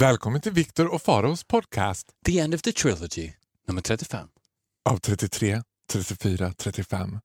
[0.00, 3.32] Välkommen till Viktor och Faros podcast The End of the Trilogy,
[3.68, 4.28] nummer 35.
[4.90, 7.18] av 33, 34, 35.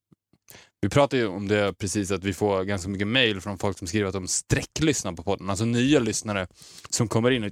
[0.81, 3.87] Vi pratade ju om det precis, att vi får ganska mycket mail från folk som
[3.87, 5.49] skriver att de sträcklyssnar på podden.
[5.49, 6.47] Alltså nya lyssnare
[6.89, 7.51] som kommer in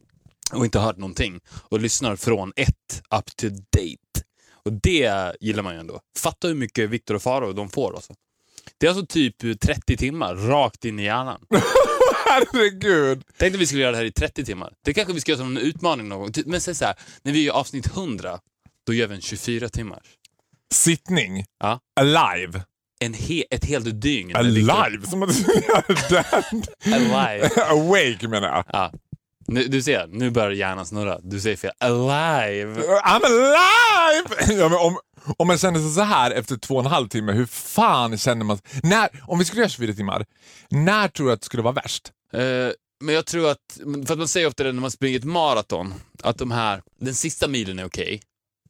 [0.53, 4.27] och inte har hört någonting och lyssnar från ett up to date.
[4.65, 5.99] Och det gillar man ju ändå.
[6.17, 7.95] Fatta hur mycket Viktor och Faro de får.
[7.95, 8.13] Alltså.
[8.77, 11.45] Det är alltså typ 30 timmar rakt in i hjärnan.
[12.33, 13.23] Herregud!
[13.37, 14.73] Tänk om vi skulle göra det här i 30 timmar.
[14.85, 16.31] Det kanske vi ska göra som en utmaning någon gång.
[16.45, 18.39] Men säg så här, när vi gör avsnitt 100,
[18.87, 20.03] då gör vi en 24 timmars.
[20.73, 21.45] Sittning.
[21.59, 21.79] Ja.
[21.99, 22.63] Alive.
[22.99, 24.35] En he ett helt dygn.
[24.35, 25.07] Alive?
[25.09, 25.29] Som att
[26.09, 26.17] du.
[26.93, 27.49] Alive.
[27.69, 28.65] Awake menar jag.
[28.67, 28.91] Ja.
[29.47, 31.19] Nu, du ser, nu börjar hjärnan snurra.
[31.23, 31.71] Du säger fel.
[31.79, 32.81] Alive!
[32.81, 34.53] I'm alive!
[34.61, 34.97] Ja, men om,
[35.37, 38.45] om man känner sig så här efter två och en halv timme, hur fan känner
[38.45, 40.25] man när, Om vi skulle göra 24 timmar,
[40.69, 42.11] när tror du att det skulle vara värst?
[42.33, 42.71] Eh,
[43.03, 43.59] men jag tror att,
[44.05, 47.13] för att man säger ofta det när man springer ett maraton, att de här, den
[47.15, 48.21] sista milen är okej.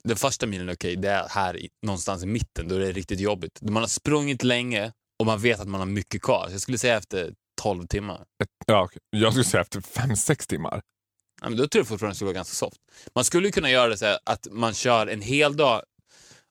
[0.03, 2.91] Den första milen är okej, det är här i, någonstans i mitten, då är det
[2.91, 3.61] riktigt jobbigt.
[3.61, 6.45] Man har sprungit länge och man vet att man har mycket kvar.
[6.47, 8.23] Så jag skulle säga efter 12 timmar.
[8.65, 8.99] Ja, okej.
[9.09, 10.81] Jag skulle säga efter 5-6 timmar.
[11.41, 12.77] Ja, men då tror jag fortfarande det skulle vara ganska soft.
[13.15, 15.81] Man skulle kunna göra det så här att man kör en hel dag,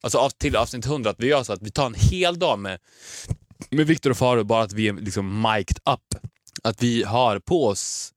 [0.02, 2.58] alltså av- till avsnitt 100, att vi gör så att vi tar en hel dag
[2.58, 2.78] med,
[3.70, 6.22] med Viktor och Faro, bara att vi är liksom mic'd up.
[6.64, 8.12] Att vi har på oss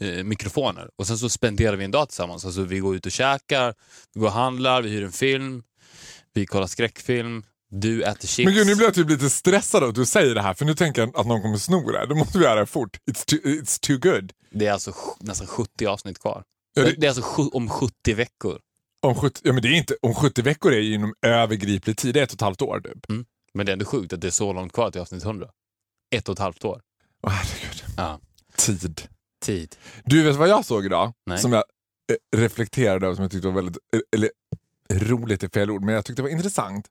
[0.00, 2.44] eh, mikrofoner och sen så spenderar vi en dag tillsammans.
[2.44, 3.74] Alltså vi går ut och käkar,
[4.14, 5.62] vi går och handlar, vi hyr en film,
[6.34, 8.44] vi kollar skräckfilm, du äter chips.
[8.44, 10.64] Men gud, nu blir jag typ lite stressad av att du säger det här, för
[10.64, 12.06] nu tänker jag att någon kommer sno det.
[12.06, 12.96] Då måste vi göra det fort.
[13.10, 14.32] It's too, it's too good.
[14.50, 16.44] Det är alltså nästan 70 avsnitt kvar.
[16.74, 17.06] Ja, det- det...
[17.06, 18.58] är alltså om 70 veckor.
[19.02, 22.14] Om 70, ja, men det är inte, om 70 veckor är ju inom övergriplig tid,
[22.14, 23.06] det är ett och ett halvt år typ.
[23.54, 25.48] Men det är ändå sjukt att det är så långt kvar till avsnitt 100.
[26.14, 26.80] Ett och ett halvt år.
[27.22, 27.84] Åh herregud.
[27.96, 28.20] Ja.
[28.56, 29.02] Tid.
[29.44, 29.76] Tid.
[30.04, 31.12] Du vet vad jag såg idag?
[31.26, 31.38] Nej.
[31.38, 31.64] Som jag
[32.12, 34.30] eh, reflekterade över, som jag tyckte var väldigt, eh, eller
[34.92, 36.86] roligt är fel ord, men jag tyckte det var intressant.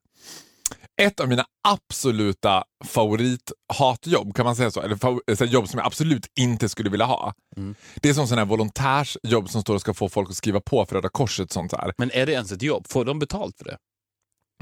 [1.02, 4.80] Ett av mina absoluta favorithatjobb, kan man säga så?
[4.80, 7.34] Eller fav- eh, så här jobb som jag absolut inte skulle vilja ha.
[7.56, 7.74] Mm.
[7.96, 10.86] Det är som sån här volontärsjobb som står och ska få folk att skriva på
[10.86, 11.52] för Röda Korset.
[11.52, 11.92] Sånt här.
[11.98, 12.86] Men är det ens ett jobb?
[12.88, 13.76] Får de betalt för det?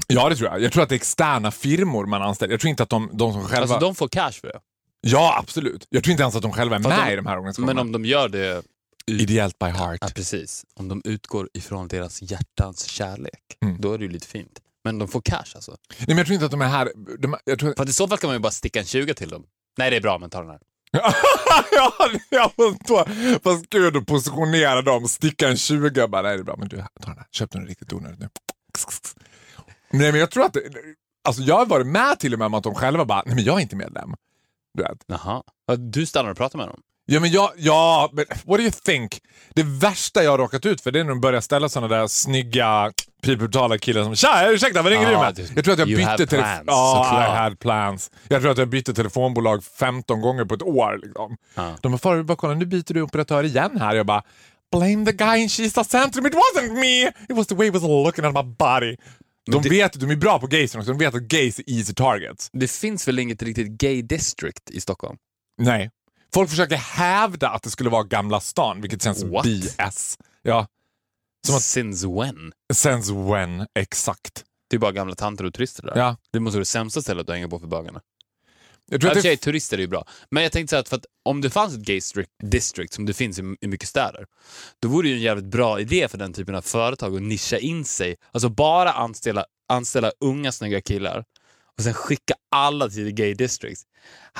[0.07, 0.61] Ja, det tror jag.
[0.61, 2.53] Jag tror att det är externa firmor man anställer.
[2.53, 3.61] Jag tror inte att de, de som själva...
[3.61, 4.59] Alltså de får cash för det?
[5.01, 5.87] Ja, absolut.
[5.89, 7.73] Jag tror inte ens att de själva är Fast med de- i de här organisationerna.
[7.73, 8.63] Men om de gör det...
[9.07, 9.97] Ideellt by heart.
[10.01, 10.65] Ja, precis.
[10.75, 13.81] Om de utgår ifrån deras hjärtans kärlek, Mm.
[13.81, 14.59] då är det ju lite fint.
[14.83, 15.71] Men de får cash alltså?
[15.97, 16.91] Nej, men jag tror inte att de är här...
[17.19, 17.73] De, jag tror...
[17.75, 19.43] För att i så fall kan man ju bara sticka en 20 till dem.
[19.77, 20.59] Nej, det är bra, men ta den här.
[21.71, 21.93] ja,
[22.29, 23.39] jag förstår.
[23.43, 26.77] Fast gud, att positionera dem, sticka en 20 bara, nej det är bra, men du,
[26.77, 27.27] ta den här.
[27.31, 28.29] Köp den riktigt onödigt nu.
[29.91, 30.57] Nej, men jag tror att...
[31.23, 33.43] Alltså jag har varit med till och med om att de själva bara, nej men
[33.43, 34.13] jag är inte medlem.
[34.73, 34.97] Du vet.
[35.07, 35.43] Jaha.
[35.67, 36.79] Ja, Du stannar och pratar med dem?
[37.05, 39.21] Ja, men jag, ja, men what do you think?
[39.53, 42.07] Det värsta jag har råkat ut för det är när de börjar ställa såna där
[42.07, 42.91] snygga,
[43.23, 46.27] pipbrutala killar som “Tja, ursäkta, vad ringer Ja, du med?” Jag tror att jag bytte
[46.27, 46.63] telefon...
[46.67, 47.27] Ja, såklart.
[47.29, 48.11] I had plans.
[48.27, 50.99] Jag tror att jag bytte telefonbolag 15 gånger på ett år.
[51.03, 51.37] Liksom.
[51.55, 51.75] Ja.
[51.81, 54.23] De bara “Farao, bara kolla, nu byter du operatör igen här.” Jag bara
[54.71, 57.07] “Blame the guy in Kista centrum, it wasn't me!
[57.07, 58.95] It was the way he was looking at my body.”
[59.51, 61.93] De det- vet, de är bra på gaysen också, de vet att gays är easy
[61.93, 62.49] targets.
[62.53, 65.17] Det finns väl inget riktigt gay district i Stockholm?
[65.57, 65.91] Nej.
[66.33, 69.43] Folk försöker hävda att det skulle vara Gamla stan, vilket känns What?
[69.45, 70.17] BS.
[70.41, 70.67] Ja,
[71.47, 72.51] Som att- Since when?
[72.73, 74.43] since when, exakt.
[74.69, 75.97] Det är bara gamla tanter och turister där.
[75.97, 76.15] Ja.
[76.33, 78.01] Det måste vara det sämsta stället att hänga på för bögarna.
[78.89, 80.05] Jag tror I att det, turister är ju bra.
[80.31, 82.01] Men jag tänkte så att, för att om det fanns ett gay
[82.43, 84.25] district, som det finns i, i mycket städer,
[84.81, 87.57] då vore det ju en jävligt bra idé för den typen av företag att nischa
[87.57, 88.15] in sig.
[88.31, 91.23] Alltså bara anställa, anställa unga snygga killar
[91.77, 93.83] och sen skicka alla till the gay districts.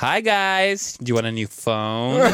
[0.00, 2.24] Hi guys, do you want a new phone?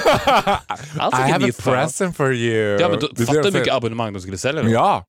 [0.98, 1.76] I'll I take a have new a phone.
[1.76, 2.80] present for you.
[2.80, 4.70] Ja, men då, är fatta hur mycket abonnemang de skulle sälja då.
[4.70, 5.04] Ja.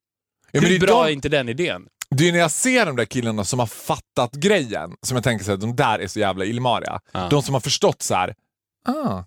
[0.52, 1.86] ja men Hur är bra är de, inte den idén?
[2.16, 5.46] Det är när jag ser de där killarna som har fattat grejen som jag tänker
[5.46, 7.00] här, de där är så jävla illmariga.
[7.12, 7.28] Ja.
[7.30, 8.34] De som har förstått så här,
[8.88, 9.22] ah,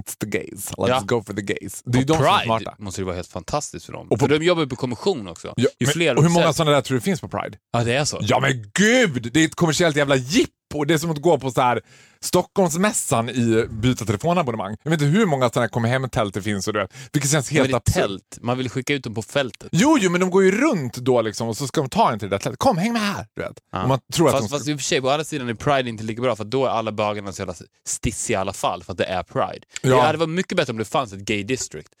[0.00, 0.72] It's the gays.
[0.72, 1.00] Let's Ja.
[1.06, 1.82] go for the gays.
[1.84, 2.74] Det är Och de som är Pride smarta.
[2.78, 4.06] måste ju vara helt fantastiskt för dem.
[4.10, 5.54] Och på- för de jobbar ju på kommission också.
[5.56, 7.58] Ja, men, och hur många sådana där tror du finns på Pride?
[7.72, 8.18] Ja, det är så.
[8.22, 9.30] Ja men gud!
[9.32, 10.52] Det är ett kommersiellt jävla jippo.
[10.86, 11.80] Det är som att gå på så här
[12.20, 14.76] Stockholmsmässan i byta telefonabonnemang.
[14.82, 16.68] Jag vet inte hur många sådana här kom hem-tält det finns.
[16.68, 17.94] Och du vet, vilket känns helt absurt.
[17.94, 18.38] tält.
[18.40, 19.68] Man vill skicka ut dem på fältet.
[19.72, 22.18] Jo, jo, men de går ju runt då liksom och så ska de ta en
[22.18, 22.58] till det där tältet.
[22.58, 23.26] Kom, häng med här!
[23.34, 23.60] Du vet.
[23.72, 23.82] Ja.
[23.82, 24.56] Och man tror att Fast, de ska...
[24.58, 26.50] fast i och för sig, på andra sidan är Pride inte lika bra för att
[26.50, 27.54] då är alla bögarna så jävla
[27.86, 29.66] stissiga i alla fall för att det är Pride.
[29.82, 29.96] Ja.
[29.96, 31.92] Det hade varit mycket bättre om det fanns ett gay district.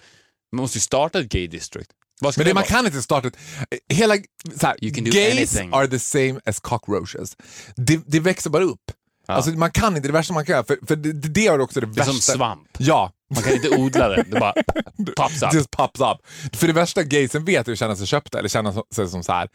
[0.52, 1.90] Man måste ju starta ett gay district.
[2.22, 3.36] Men det, man kan inte starta ett...
[3.88, 4.14] Hela...
[4.60, 5.74] Så här, gays anything.
[5.74, 7.36] are the same as cockroaches.
[7.76, 8.80] Det, det växer bara upp.
[9.28, 9.34] Ja.
[9.34, 11.80] Alltså, man kan inte, det värsta man kan göra, för, för det, det är också
[11.80, 12.12] det Det är värsta.
[12.12, 12.68] som svamp.
[12.78, 14.24] Ja, Man kan inte odla det.
[14.30, 14.52] Det bara
[15.16, 15.54] pops up.
[15.54, 16.18] just pops up.
[16.56, 19.32] För det värsta gaysen vet är att känna sig köpta eller känna sig som så
[19.32, 19.48] här.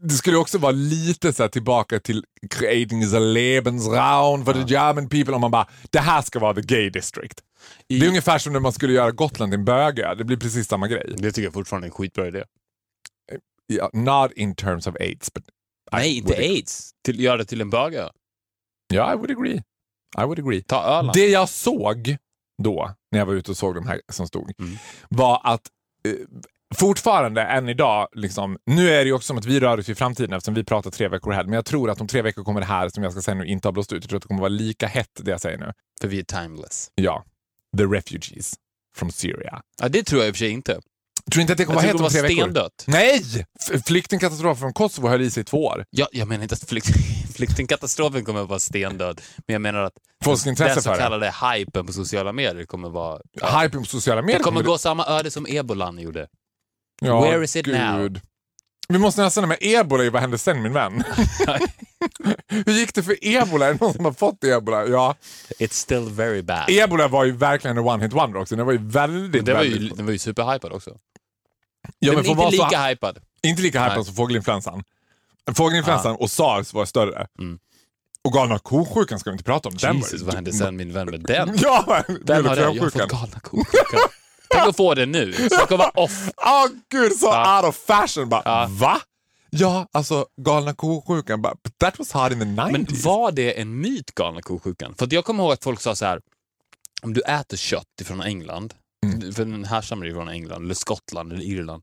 [0.00, 5.34] Det skulle också vara lite så tillbaka till creating a Lebensraum for the German people
[5.34, 7.40] om man bara, det här ska vara the gay district.
[7.88, 10.14] I- Det är ungefär som när man skulle göra Gotland till en bögö.
[10.14, 11.14] Det blir precis samma grej.
[11.16, 12.44] Det tycker jag fortfarande är en skitbra idé.
[13.66, 15.50] Ja, not in terms of AIDS, but I
[15.92, 16.90] Nej, inte would- aids.
[17.04, 18.08] Till, gör det till en bögö.
[18.94, 19.62] Ja, I would agree.
[20.18, 20.62] I would agree.
[20.62, 21.10] Ta Öland.
[21.14, 22.16] Det jag såg
[22.62, 24.76] då, när jag var ute och såg de här som stod, Mm.
[25.08, 25.62] var att
[26.08, 26.12] eh,
[26.74, 29.94] fortfarande än idag, liksom, nu är det ju också som att vi rör oss i
[29.94, 32.60] framtiden eftersom vi pratar tre veckor här, men jag tror att om tre veckor kommer
[32.60, 34.02] det här som jag ska säga nu inte ha blåst ut.
[34.02, 35.72] Jag tror att det kommer vara lika hett det jag säger nu.
[36.00, 36.88] För vi är timeless.
[36.94, 37.24] Ja,
[37.78, 38.54] the refugees
[38.96, 39.60] from Syria.
[39.82, 40.80] Ja, det tror jag i och för sig inte.
[41.32, 42.34] Tror inte att det kommer vara hett om tre veckor?
[42.34, 42.84] stendött.
[42.86, 43.22] Nej!
[43.86, 45.84] Flyktingkatastrofen från Kosovo höll i sig i två år.
[45.90, 46.88] Ja, jag menar inte att flykt,
[47.36, 49.92] flyktingkatastrofen kommer att vara stendöd, men jag menar att
[50.24, 53.20] Folks intresse den så kallade hypen på sociala medier kommer vara...
[53.32, 56.28] Ja, Hypen på sociala medier det kommer gå samma öde som ebolan gjorde.
[57.02, 58.18] Ja, Where is it now?
[58.88, 61.04] Vi måste nästan med ebola i Vad hände sen min vän?
[62.48, 63.66] Hur gick det för ebola?
[63.66, 64.86] Är det någon som har fått ebola?
[64.86, 65.14] Ja.
[65.58, 66.64] It's still very bad.
[66.68, 68.56] Ebola var ju verkligen en one hit wonder också.
[68.56, 69.96] Den var ju väldigt, Men det var ju, väldigt...
[69.96, 70.90] den var ju superhypad också.
[71.98, 72.76] Ja, men men inte lika så...
[72.76, 73.18] hypad.
[73.42, 74.82] Inte lika hypad som fågelinfluensan.
[75.54, 77.26] Fågelinfluensan och sars var större.
[77.38, 77.58] Mm.
[78.24, 79.74] Och galna ko-sjukan ska vi inte prata om.
[79.76, 81.58] Den var Jesus, ju- vad hände sen min vän med den?
[81.62, 82.74] Ja, Den har den.
[82.74, 84.00] Jag har fått galna ko-sjukan.
[84.52, 85.32] Tänk att få det nu.
[85.32, 86.28] Så kommer off.
[86.36, 87.60] Åh gud, så Ja.
[87.60, 88.28] out of fashion.
[88.28, 88.66] Bara, Ja.
[88.70, 89.00] Va?
[89.50, 91.42] Ja, alltså galna ko-sjukan.
[91.80, 92.72] that was hot in the 90s.
[92.72, 94.94] Men var det en myt, galna ko-sjukan?
[94.98, 96.20] För att jag kommer ihåg att folk sa så här,
[97.02, 98.74] om du äter kött ifrån England,
[99.06, 99.32] Mm.
[99.34, 101.82] för den härstammar ju från England, eller Skottland eller Irland.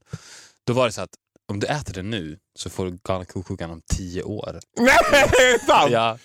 [0.68, 1.10] Då var det så att
[1.52, 4.60] om du äter det nu så får du galna ko-sjukan om tio år.
[4.80, 5.92] Nej, sant!
[5.92, 6.18] Ja.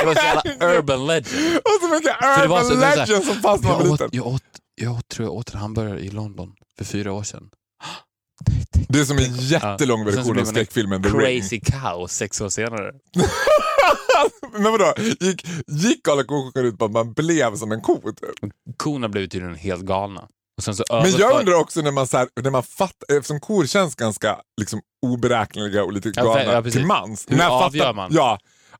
[0.00, 1.56] Det var så jävla urban legend.
[1.56, 4.08] Och så mycket det urban det legend som fanns när man var liten.
[4.12, 4.42] jag, åt,
[4.74, 7.50] jag tror jag åt en hamburgare i London för fyra år sedan.
[8.88, 10.04] Det är som en jättelång Ja.
[10.04, 11.40] Version av skräckfilmen The Ring.
[11.40, 12.92] Crazy cow sex år senare.
[14.52, 18.00] Men vadå, gick, gick galna ko-sjukan ut på att man blev som en ko?
[18.00, 18.52] Typ?
[18.76, 20.28] Korna blev tydligen helt galna.
[20.56, 23.40] Och sen så Men jag undrar också när man, så här, när man fattar, eftersom
[23.40, 26.78] kor känns ganska liksom, oberäkneliga och lite Ja, galna ja, precis.
[26.78, 27.24] till mans.
[27.28, 28.10] Hur när avgör fattar- man?
[28.14, 28.38] Ja,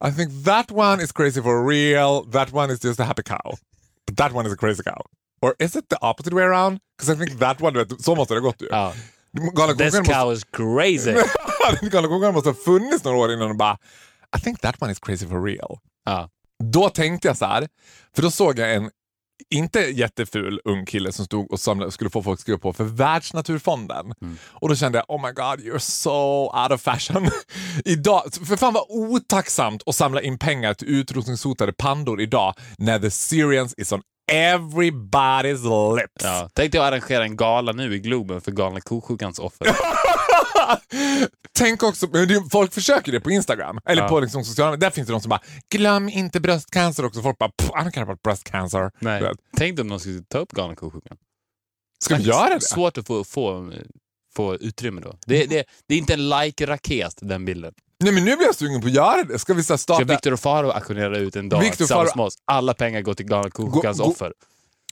[0.08, 3.56] I think that one is crazy for real, that one is just a happy cow.
[4.06, 5.02] But that one is a crazy cow.
[5.44, 6.78] Or is it the opposite way around?
[6.96, 8.68] Because I think that one, vet, så måste det ha gått ju.
[8.70, 8.92] Ja.
[9.76, 11.12] This måste, cow is crazy.
[11.90, 13.78] galna ko-sjukan måste ha funnits några år innan de bara
[14.36, 15.78] I think that one is crazy for real.
[16.04, 16.28] Ja.
[16.72, 17.68] Då tänkte jag så här,
[18.14, 18.90] för då såg jag en
[19.50, 22.84] inte jätteful ung kille som stod och samlade, skulle få folk att skriva på för
[22.84, 24.12] Världsnaturfonden.
[24.46, 27.30] Och då kände jag, oh my god, you're so out of fashion.
[27.84, 33.10] idag, för fan vad otacksamt att samla in pengar till utrotningshotade pandor idag när the
[33.10, 34.02] Syrians is on
[34.32, 36.22] everybody's lips.
[36.22, 36.48] Ja.
[36.54, 39.66] Tänkte jag arrangera en gala nu i Globen för galna ko-sjukans offer.
[41.58, 42.06] Tänk också,
[42.52, 44.08] folk försöker det på Instagram, eller Ja.
[44.08, 44.80] på liksom sociala medier.
[44.80, 45.40] Där finns det de som bara,
[45.70, 47.22] glöm inte bröstcancer också.
[47.22, 48.90] Folk bara, "Pff, I don't care about breast cancer.
[48.98, 49.32] Nej.
[49.56, 51.16] Tänk om någon skulle ta upp galna ko-sjukan.
[52.04, 52.60] Ska vi göra det?
[52.60, 53.72] Svårt att få, få,
[54.36, 55.18] få utrymme då.
[55.26, 57.74] Det, det, det är inte en like-raket, den bilden.
[58.04, 59.38] Nej men nu blir jag sugen på att göra det.
[59.38, 60.04] Ska vi så här Ska starta?
[60.04, 62.34] Victor och Faro auktionera ut en dag Victor tillsammans Faro- med oss?
[62.44, 64.32] Alla pengar går till galna gå- offer.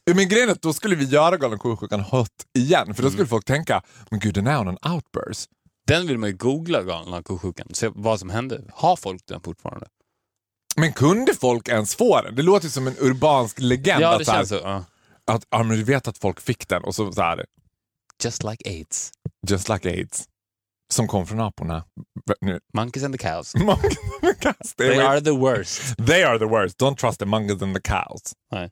[0.04, 2.28] Ja, men grejen är att då skulle vi göra galna ko-sjukan hot
[2.58, 2.82] igen.
[2.82, 2.94] Mm.
[2.94, 5.50] För då skulle folk tänka, men gud den är on en outburst.
[5.86, 7.66] Den vill man ju googla, galna ko-sjukan.
[7.72, 8.60] Se vad som hände.
[8.72, 9.86] Har folk den fortfarande?
[10.76, 12.34] Men kunde folk ens få den?
[12.36, 14.02] Det låter som en urbansk legend.
[14.02, 14.54] Ja, det så här, känns så.
[14.54, 14.84] Ja.
[15.26, 17.44] att ja, men du vet att folk fick den och så, så här,
[18.24, 19.12] Just like AIDS.
[19.48, 20.24] just like aids.
[20.92, 21.84] Som kom från aporna.
[22.40, 22.60] Nu.
[22.74, 23.48] Monkeys and the cows.
[24.64, 25.96] Stay They away- are the worst.
[26.06, 26.80] They are the worst.
[26.80, 28.22] Don't trust the monkeys and the cows.
[28.52, 28.70] Nej.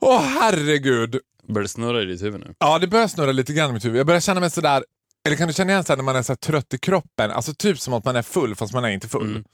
[0.00, 1.20] Åh herregud.
[1.48, 2.54] Börjar det snurra i ditt huvud nu?
[2.58, 3.98] Ja, det börjar snurra lite grann i mitt huvud.
[3.98, 4.84] Jag börjar känna mig sådär,
[5.26, 7.30] eller kan du känna igen så här när man är så trött i kroppen?
[7.30, 9.30] Alltså typ som att man är full fast man är inte full.
[9.30, 9.44] Mm.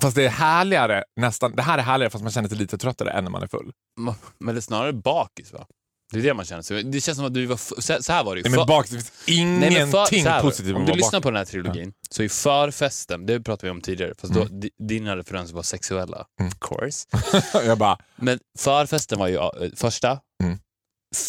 [0.00, 3.10] Fast det är härligare, nästan, det här är härligare fast man känner sig lite tröttare
[3.10, 3.72] än när man är full.
[4.38, 5.66] Men det är snarare bakis va?
[6.12, 6.82] Det är det man känner sig.
[6.84, 7.54] Det känns som att du var...
[7.54, 7.72] f-
[8.04, 8.42] Så, här var det ju.
[8.42, 11.22] Nej, men För- bak, det finns Nej, ingenting men för, positivt Om du lyssnar bakis.
[11.22, 14.48] på den här trilogin så är förfesten, det pratade vi om tidigare, fast Mm.
[14.48, 16.26] då, di- dina referenser var sexuella.
[16.42, 17.06] Of course.
[17.66, 20.18] Jag bara, Men förfesten var ju äh, första.
[20.42, 20.58] Mm.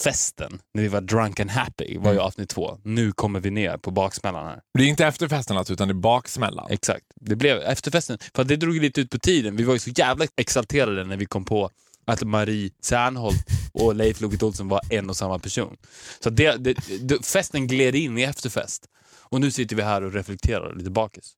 [0.03, 2.77] Festen, när vi var drunk and happy, var ju avsnitt två.
[2.83, 4.59] Nu kommer vi ner på baksmällan här.
[4.77, 6.67] det är inte efterfesten alltså, utan det är baksmällan.
[6.69, 7.05] Exakt.
[7.21, 9.55] Det blev efterfesten, för det drog lite ut på tiden.
[9.55, 11.69] Vi var ju så jävla exalterade när vi kom på
[12.05, 15.77] att Marie Serneholt och Leif Loket Olsson var en och samma person.
[16.19, 18.85] Så det, det, det, festen gled in i efterfest.
[19.19, 21.33] Och nu sitter vi här och reflekterar lite bakis.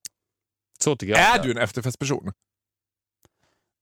[0.80, 1.38] Så tycker jag.
[1.38, 2.32] Är du en efterfestperson?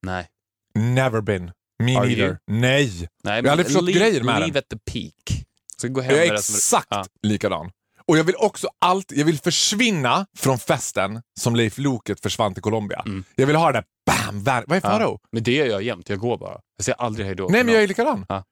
[0.03, 0.29] Nej.
[0.75, 1.51] Never been.
[1.83, 2.23] Me Are neither.
[2.27, 2.37] you?
[2.47, 3.09] Nej.
[3.25, 4.59] Nej Jag har aldrig förstått grejen med Leave den.
[4.59, 5.45] at the peak.
[5.77, 7.05] Så gå hem Jag är exakt Ja.
[7.23, 7.71] likadan.
[8.07, 12.63] Och jag vill också alltid, jag vill försvinna från festen som Leif Loket försvann till
[12.63, 13.03] Colombia.
[13.07, 13.25] Mm.
[13.35, 14.45] Jag vill ha det där bam.
[14.45, 15.19] Vad är Farao?
[15.33, 16.09] Men det gör jag jämt.
[16.09, 16.61] Jag går bara.
[16.77, 17.49] Jag säger aldrig hej då.
[17.51, 18.27] Nej men jag är likadan.
[18.29, 18.45] Ja.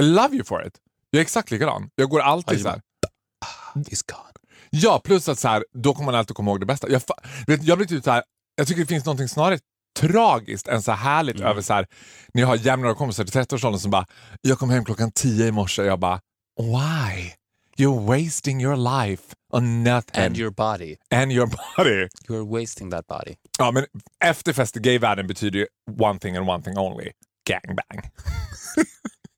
[0.00, 0.72] I love you for it.
[1.10, 1.90] Jag är exakt likadan.
[1.94, 2.80] Jag går alltid Ja, så här.
[3.74, 4.32] He's gone.
[4.70, 6.88] Ja, plus att så här, då kommer man alltid komma ihåg det bästa.
[6.90, 7.02] Jag,
[7.46, 8.22] vet, jag blir typ så här,
[8.56, 9.58] jag tycker det finns något snarare
[10.00, 11.48] tragiskt än så här härligt Mm.
[11.50, 11.86] över så här,
[12.34, 14.06] när jag har jämnåriga kompisar till 30-årsåldern som bara,
[14.40, 16.20] jag kom hem klockan 10 i morse och jag bara,
[16.60, 17.30] why?
[17.80, 20.24] You're wasting your life on nothing.
[20.24, 20.96] And your body.
[21.10, 22.08] And your body.
[22.28, 23.36] You're wasting that body.
[23.58, 23.84] Ja, men
[24.24, 25.66] efterfest i gayvärlden betyder ju
[26.00, 27.10] one thing and one thing only.
[27.48, 28.10] Gangbang.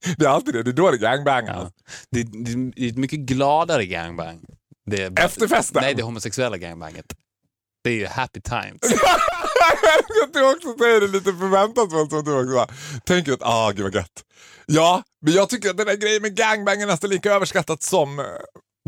[0.16, 1.56] det är alltid det, det är då det gangbangas.
[1.56, 1.70] Ja.
[2.10, 4.44] Det, det, det är ett mycket gladare gangbang.
[4.86, 5.82] Det är bara- Efterfesten?
[5.82, 7.06] Nej, det homosexuella gangbanget.
[7.84, 8.82] Det är ju happy times.
[10.24, 12.10] att du också säger det lite förväntansfullt.
[12.10, 14.24] Som du också tänker att, ah gud vad gött.
[14.66, 18.18] Ja, men jag tycker att den där grejen med gangbang är nästan lika överskattat som...
[18.18, 18.24] eh,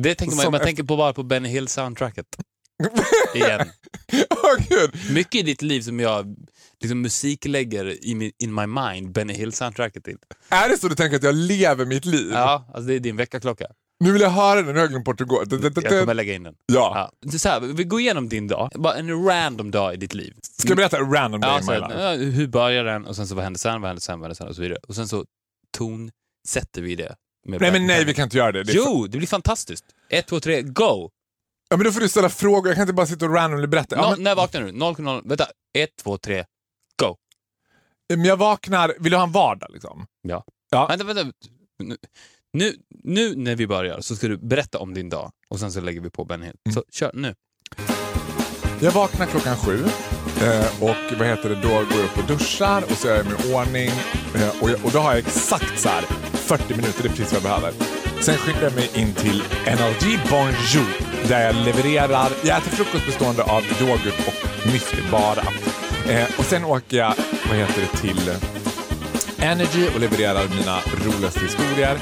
[0.02, 2.26] Det tänker man, Som man efter- tänker på bara på Benny Hill-soundtracket.
[3.34, 3.60] Igen.
[4.30, 4.90] Åh gud.
[5.12, 6.36] Mycket i ditt liv som jag
[6.80, 10.16] liksom musiklägger i min, in my mind Benny Hill-soundtracket till.
[10.48, 12.30] Är det så du tänker att jag lever mitt liv?
[12.32, 13.66] Ja, alltså det är din väckarklocka.
[14.02, 15.46] Nu vill jag höra den, nu har jag glömt bort hur det går.
[15.84, 16.54] Jag kommer lägga in den.
[16.66, 17.10] Ja.
[17.24, 17.38] Ja.
[17.38, 18.70] Så här, vi går igenom din dag.
[18.74, 20.34] Bara en random dag i ditt liv.
[20.42, 22.02] Ska jag berätta en random Ja, här, life?
[22.02, 24.34] ja, hur börjar den och sen så vad hände sen, vad hände sen, vad hände
[24.34, 24.78] sen och så vidare.
[24.88, 25.24] Och sen så
[25.78, 27.14] tonsätter vi det.
[27.46, 28.62] Nej men nej, vi kan inte göra det.
[28.62, 28.72] det.
[28.72, 29.84] Jo, det blir fantastiskt.
[30.10, 31.10] Ett, två, tre, go!
[31.70, 33.96] ja, men då får du ställa frågor, jag kan inte bara sitta och randomly berätta.
[33.96, 34.68] Ja, Nå- men, När vaknar du?
[34.72, 35.22] 0,0.
[35.28, 35.46] Vänta.
[35.78, 36.44] Ett, två, tre,
[37.02, 37.16] go!
[38.08, 40.06] men jag vaknar, vill du ha en vardag liksom?
[40.22, 40.44] Ja.
[40.70, 40.86] Ja.
[40.86, 41.32] Vänta, vänta.
[42.54, 45.80] Nu, nu, när vi börjar så ska du berätta om din dag och sen så
[45.80, 46.56] lägger vi på Benny Hill.
[46.66, 46.74] Mm.
[46.74, 47.34] Så kör nu.
[48.80, 49.84] Jag vaknar klockan sju
[50.42, 53.26] eh, och vad heter det, då går jag upp och duschar och så gör jag
[53.26, 53.90] mig i ordning
[54.34, 57.32] eh, och, jag, och då har jag exakt så här 40 minuter, det är precis
[57.32, 57.72] vad jag behöver.
[58.20, 63.42] Sen skyndar jag mig in till NRG Bonjour där jag levererar, jag äter frukost bestående
[63.42, 65.44] av yoghurt och müsli bara.
[66.12, 67.14] Eh, och sen åker jag,
[67.48, 68.30] vad heter det, till
[69.38, 71.98] Energy och levererar mina roligaste historier.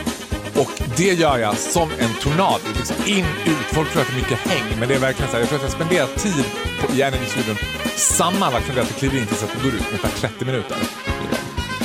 [0.56, 2.60] Och det gör jag som en tornado.
[2.76, 3.66] Liksom in, ut.
[3.72, 5.40] Folk tror att det är mycket häng, men det är verkligen så här.
[5.40, 6.44] Jag tror att jag spenderar tid
[6.80, 7.56] på, i studion
[7.96, 10.76] sammanlagt från det att jag kliver in tills att det går ut ungefär 30 minuter.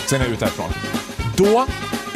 [0.05, 0.72] Sen är jag ute härifrån.
[1.38, 1.65] Då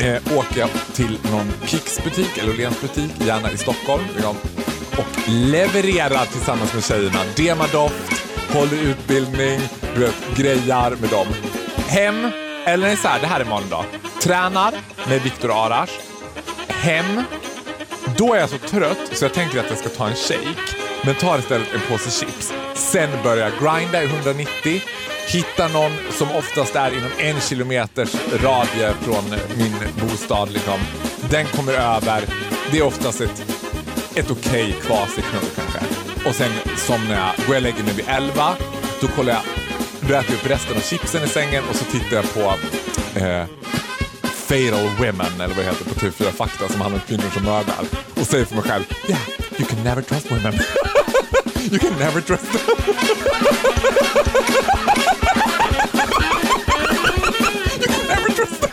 [0.03, 4.03] eh, åker jag till någon Kicks-butik eller Åhléns butik, gärna i Stockholm.
[4.13, 4.36] liksom,
[4.98, 7.20] Och levererar tillsammans med tjejerna.
[7.36, 9.60] Demadoft, håller utbildning,
[9.96, 11.27] du vet, grejar med dem.
[11.88, 12.32] Hem,
[12.65, 13.70] eller så här, det här är Malin.
[14.22, 14.74] Tränar
[15.08, 16.09] med Viktor Arash.
[16.70, 17.24] Hem.
[18.18, 20.76] Då är jag så trött så jag tänker att jag ska ta en shake.
[21.06, 22.54] Men tar istället en påse chips.
[22.74, 24.82] Sen börjar jag grinda i 190.
[25.28, 29.24] Hittar någon som oftast är inom en kilometers radie från
[29.58, 30.52] min bostad.
[30.52, 30.80] Liksom.
[31.30, 32.24] Den kommer över.
[32.72, 33.44] Det är oftast ett,
[34.16, 35.80] ett okej kvasiknull kanske.
[36.30, 37.46] Och sen somnar jag.
[37.48, 38.56] Går jag och lägger mig vid 11.
[39.02, 39.42] Då kollar jag.
[40.00, 42.54] Då äter jag upp resten av chipsen i sängen och så tittar jag på
[43.20, 43.46] eh,
[44.50, 47.86] Fatal Women, eller vad det heter på TV4 Fakta, som handlar om kvinnor som mördar.
[48.15, 49.22] Och säger för mig själv, yeah,
[49.60, 50.53] you can never trust women.
[51.72, 52.62] you can never trust them.
[57.82, 58.70] you can never trust them.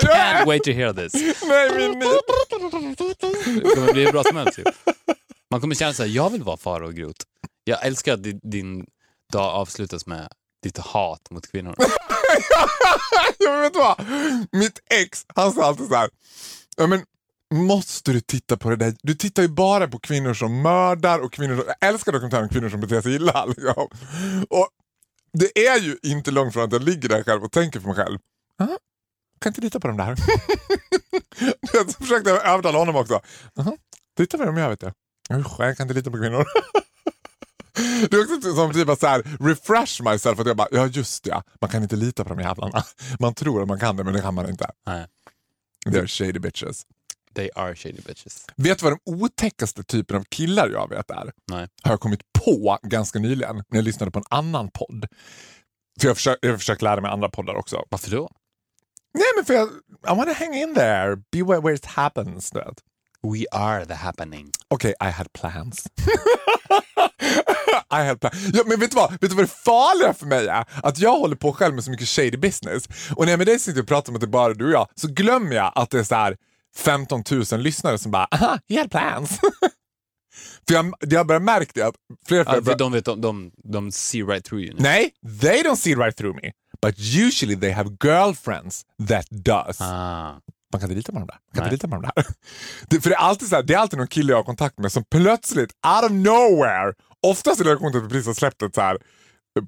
[0.00, 1.12] Can't wait to hear this.
[1.48, 1.98] Nej, min.
[3.62, 4.64] Det kommer bli hur bra som helst ju.
[5.50, 7.20] Man kommer känna såhär, jag vill vara Farao Groth.
[7.64, 8.86] Jag älskar att din
[9.32, 10.28] dag avslutas med
[10.64, 11.74] ditt hat mot kvinnor.
[13.38, 14.04] ja, men vet vad?
[14.52, 16.10] Mitt ex, han sa alltid så här.
[16.76, 17.04] Ja, men
[17.54, 18.94] måste du titta på det där?
[19.02, 21.64] Du tittar ju bara på kvinnor som mördar och kvinnor som...
[21.80, 23.44] Jag älskar dokumentärer om kvinnor som beter sig illa.
[23.46, 23.88] Liksom.
[24.50, 24.68] Och
[25.32, 27.96] det är ju inte långt från att jag ligger där själv och tänker för mig
[27.96, 28.18] själv.
[28.62, 28.78] "Aha,
[29.40, 30.16] Kan inte lita på dem där.
[31.72, 33.20] jag försökte övertala honom också.
[33.58, 33.76] Aha,
[34.16, 34.86] titta vad de gör vet du.
[35.34, 36.44] Usch, jag kan inte lita på kvinnor.
[38.10, 40.40] Det är också som typ så här, refresh myself.
[40.40, 41.42] Att jag bara, ja just det, ja.
[41.60, 42.84] man kan inte lita på de jävlarna.
[43.20, 44.70] Man tror att man kan det men det kan man inte.
[44.86, 45.06] Nej.
[45.86, 46.86] They're shady bitches.
[47.34, 48.46] They are shady bitches.
[48.56, 51.32] Vet du vad den otäckaste typen av killar jag vet är?
[51.50, 51.68] Nej.
[51.82, 55.06] Har jag kommit på ganska nyligen när jag lyssnade på en annan podd.
[56.00, 57.84] För jag försöker, jag försöker lära mig andra poddar också.
[57.88, 58.30] Varför då?
[59.14, 62.54] Nej men för jag, I wanna hang in there, be where, where it happens.
[62.54, 62.80] vet.
[63.22, 64.50] We are the happening.
[64.68, 65.86] Okej, I had plans.
[68.02, 68.34] Had plans.
[68.52, 69.10] Ja, men vet du, vad?
[69.10, 70.64] vet du vad det farliga för mig är?
[70.82, 72.84] Att jag håller på själv med så mycket shady business.
[73.16, 74.72] Och när jag med dig sitter och pratar om att det är bara du och
[74.72, 76.36] jag, så glömmer jag att det är så här
[76.76, 79.30] 15 000 lyssnare som bara aha, had plans.
[80.68, 81.94] för jag, jag har börjat märka det att
[82.28, 84.74] fler och fler börjar- de, vet, de, de, de see right through you.
[84.74, 84.82] nu.
[84.82, 85.10] Nej,
[85.40, 86.50] they don't see right through me.
[86.82, 89.80] But usually they have girlfriends that does.
[89.80, 90.40] Ah.
[90.72, 91.36] Man kan inte lita på dem där.
[91.52, 92.26] Man kan inte lita på dem där.
[92.88, 94.78] Det, för det är, alltid så här, det är alltid någon kille jag har kontakt
[94.78, 96.92] med som plötsligt, out of nowhere,
[97.24, 98.98] oftast i relation till att vi precis har släppt ett så här,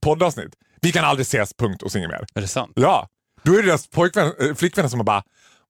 [0.03, 0.55] poddavsnitt.
[0.81, 2.27] Vi kan aldrig ses, punkt och inget mer.
[2.35, 2.73] Är det sant?
[2.75, 3.09] Ja,
[3.43, 5.23] då är det deras pojkvän, äh, flickvänner som bara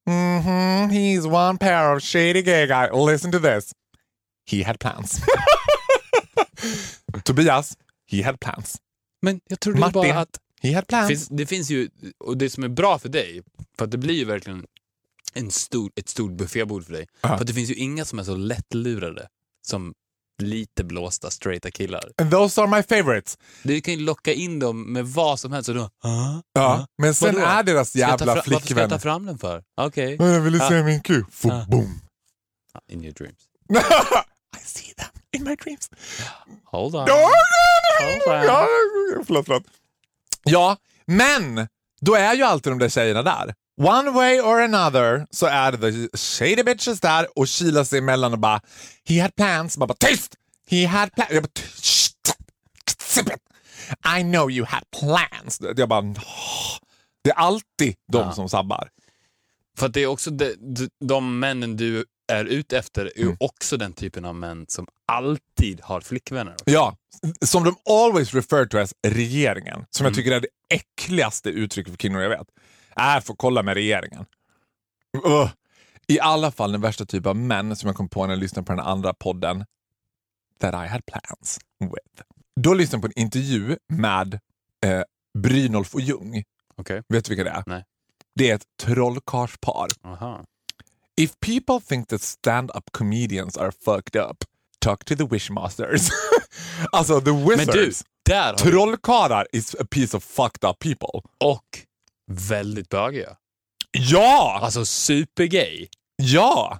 [0.07, 3.11] mhm, he's one pair of shady gay guy.
[3.11, 3.71] Listen to this.
[4.51, 5.21] He had plans.
[7.23, 7.77] Tobias,
[8.11, 8.77] he had plans.
[9.21, 11.07] Men jag trodde Martin, bara att he had plans.
[11.07, 13.41] finns, det finns ju, och det som är bra för dig,
[13.77, 14.65] för att det blir ju verkligen
[15.33, 17.07] en stor, ett stort buffébord för dig.
[17.21, 17.27] Ja.
[17.27, 19.27] För att det finns ju inga som är så lättlurade
[19.67, 19.93] som
[20.43, 22.11] lite blåsta straighta killar.
[22.21, 23.37] And those are my favorites.
[23.63, 25.89] Du kan ju locka in dem med vad som helst och då...
[26.03, 27.47] "Ah, Ja, men sen Vadå?
[27.47, 28.89] är deras jävla fra- Varför ska jag flickvän...
[28.89, 29.63] ta fram den för?
[29.81, 30.15] Okej.
[30.19, 31.25] Ja, Jag ville se min kuk.
[31.67, 32.01] Boom.
[32.91, 33.39] In your dreams.
[34.57, 35.89] I see them in my dreams.
[36.65, 37.05] Hold on.
[37.07, 37.29] Ja,
[38.01, 39.25] Hold on.
[39.25, 39.63] förlåt, förlåt.
[40.43, 41.67] Ja, men
[42.01, 43.53] då är ju alltid de där tjejerna där.
[43.77, 45.77] One way or another så är det
[46.11, 48.61] the shady bitches där och kilar sig emellan och bara
[49.07, 49.77] he had plans.
[49.77, 50.35] Man bara tyst!
[50.69, 51.29] He had plans.
[51.31, 51.43] Jag
[53.25, 53.37] bara.
[54.19, 55.61] I know you had plans.
[55.77, 56.77] Jag bara "Åh."
[57.23, 58.33] Det är alltid de Ja.
[58.33, 58.89] som sabbar.
[59.77, 63.37] För att det är också de, de, de männen du är ute efter är Mm.
[63.39, 66.51] också den typen av män som alltid har flickvänner.
[66.51, 66.63] också.
[66.65, 66.95] Ja,
[67.45, 69.85] som de always refer to as regeringen.
[69.89, 70.09] Som Mm.
[70.11, 72.47] jag tycker är det äckligaste uttrycket för kvinnor jag vet.
[72.97, 74.25] Är få kolla med regeringen.
[75.25, 75.49] Ugh.
[76.07, 78.65] I alla fall den värsta typen av män som jag kom på när jag lyssnade
[78.65, 79.65] på den andra podden.
[80.59, 82.23] That I had plans with.
[82.55, 84.39] Då lyssnade jag på en intervju med
[84.85, 85.01] eh,
[85.37, 86.43] Brynolf och Ljung.
[86.75, 87.03] Okej.
[87.07, 87.63] Vet du vilka det är?
[87.65, 87.83] Nej.
[88.35, 89.87] Det är ett trollkarlspar.
[90.03, 90.43] Aha.
[91.15, 94.43] If people think that stand-up comedians are fucked up,
[94.79, 96.09] talk to the wishmasters.
[96.91, 97.65] alltså the wizards.
[97.65, 97.91] Men du,
[98.25, 98.53] där har.
[98.53, 101.21] Trollkarlar is a piece of fucked up people.
[101.37, 101.86] Och
[102.31, 103.29] väldigt bögiga.
[103.91, 104.59] Ja!
[104.63, 105.87] Alltså supergay.
[106.15, 106.79] Ja!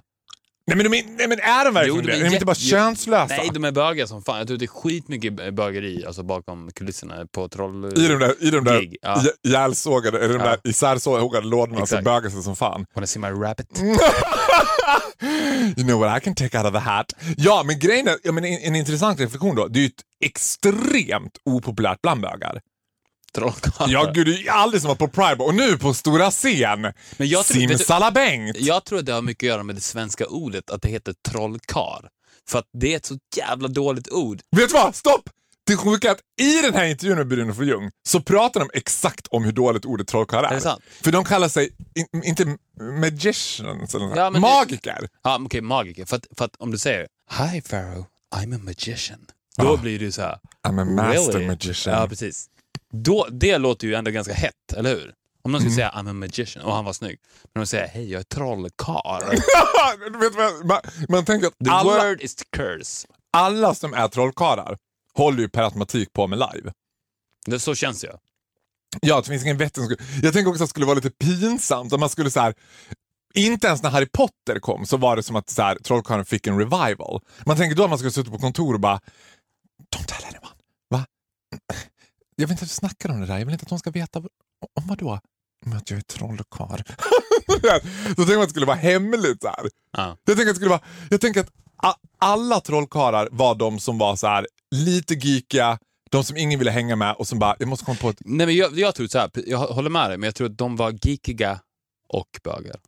[0.66, 2.12] Nej men, de är, nej, men är de verkligen Jo, de det?
[2.12, 3.36] är Är de inte jätte- bara könslösa?
[3.36, 4.38] Nej, de är bögiga som fan.
[4.38, 7.84] Jag tror det är skitmycket bögeri alltså bakom kulisserna på troll...
[7.98, 9.22] I de där, i de där ja.
[9.44, 10.50] ihjälsågade, eller de Ja.
[10.50, 12.04] där isärsågade lådorna som Exakt.
[12.04, 12.86] bögar sig som fan.
[12.94, 13.80] Wanna see my rabbit?
[15.76, 17.12] you know what I can take out of the hat.
[17.36, 19.68] Ja, men grejen är, ja, men en, en intressant reflektion då.
[19.68, 19.90] Det är ju
[20.24, 22.60] extremt opopulärt bland bögar.
[23.34, 23.92] Trollkarlar.
[23.92, 26.80] Ja, gud, det är ju aldrig som att på Pride och nu på stora scen.
[27.16, 28.56] Men jag tror- vet du- Simsalabängt!
[28.60, 31.14] Jag tror att det har mycket att göra med det svenska ordet, att det heter
[31.28, 32.08] trollkar.
[32.48, 34.40] För att det är ett så jävla dåligt ord.
[34.56, 34.94] Vet du vad?
[34.94, 35.30] Stopp!
[35.66, 38.70] Det sjuka är att i den här intervjun med Bruno von Ljung så pratar de
[38.74, 40.48] exakt om hur dåligt ordet trollkarl är.
[40.50, 40.82] Är sant?
[41.02, 42.56] För de kallar sig, in, inte
[43.02, 44.06] magicians, eller.
[44.16, 45.08] Ja, men det- magiker.
[45.24, 46.04] Ja, okej, magiker.
[46.04, 47.06] För att, för att om du säger
[47.38, 48.04] Hi Pharaoh,
[48.36, 49.18] I'm a magician.
[49.56, 49.76] Då Ah.
[49.76, 50.38] blir det så här.
[50.68, 51.46] I'm a master really?
[51.46, 51.94] magician.
[52.00, 52.46] Ja, precis.
[52.92, 55.14] Då, det låter ju ändå ganska hett, eller hur?
[55.42, 55.92] Om någon skulle Mm.
[55.92, 57.18] säga I'm a magician och han var snygg.
[57.54, 59.22] Men de säger hej, jag är trollkarl.
[60.12, 63.08] Du vet vad, man, man tänker att The alla, word is the curse.
[63.32, 64.78] alla som är trollkarlar
[65.14, 66.72] håller ju per automatik på med live.
[67.46, 68.18] Det, så känns det.
[69.00, 69.76] Ja, det finns ingen vett.
[70.22, 72.54] Jag tänker också att det skulle vara lite pinsamt om man skulle så här.
[73.34, 76.46] Inte ens när Harry Potter kom så var det som att så här, Trollkarlen fick
[76.46, 77.20] en revival.
[77.46, 79.00] Man tänker då att man skulle sitta på kontor och bara
[79.96, 80.54] Don't tell anyone.
[80.90, 81.06] Va?
[82.40, 83.38] Jag vill inte att du snackar om det där.
[83.38, 84.18] Jag vill inte att de ska veta.
[84.18, 85.20] Om vad då?
[85.66, 86.82] Om att jag är trollkarl.
[88.16, 89.42] då tänker man att det skulle vara hemligt.
[89.42, 89.70] Så här.
[89.92, 90.16] Ja.
[90.24, 91.50] Jag tänker att, det skulle vara, jag tänker att
[92.18, 95.78] alla trollkarlar var de som var så här, lite geekiga,
[96.10, 98.22] de som ingen ville hänga med och som bara, jag måste komma på ett...
[98.24, 100.58] Nej, men jag, jag tror så här, jag håller med dig, men jag tror att
[100.58, 101.60] de var geekiga
[102.08, 102.80] och bögar.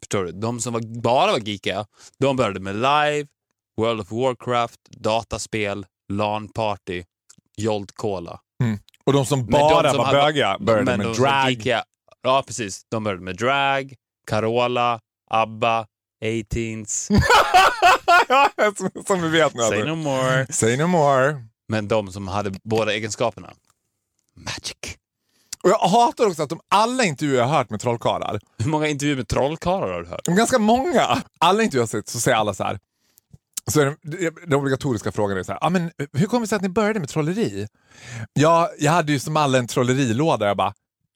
[0.00, 0.32] Förstår du?
[0.32, 1.86] De som var, bara var geekiga,
[2.18, 3.26] de började med live,
[3.76, 7.04] World of Warcraft, dataspel, LAN-party,
[7.56, 8.40] Jolt Cola.
[9.08, 11.50] Och de som bara de som var hade- bögiga började med drag.
[11.50, 11.82] geekiga-
[12.22, 12.82] ja, precis.
[12.90, 13.94] De började med drag,
[14.26, 15.78] Carola, ABBA,
[16.24, 17.08] A-Teens,
[18.76, 19.60] som, som vi vet nu.
[19.62, 19.84] Say alltså.
[19.88, 20.46] No More.
[20.52, 21.44] Say no more.
[21.68, 23.50] Men de som hade båda egenskaperna.
[24.36, 24.96] Magic.
[25.62, 28.88] Och jag hatar också att de alla intervjuer jag har hört med trollkarlar, Hur många
[28.88, 30.24] intervjuer med trollkarlar har du hört?
[30.26, 32.78] ganska många, alla intervjuer jag har sett så säger alla så här.
[33.70, 36.62] Så det, den obligatoriska frågan är så här, ah, men hur kommer det sig att
[36.62, 37.66] ni började med trolleri?
[38.32, 40.46] Ja, jag hade ju som alla en trollerilåda.
[40.46, 40.74] Jag bara,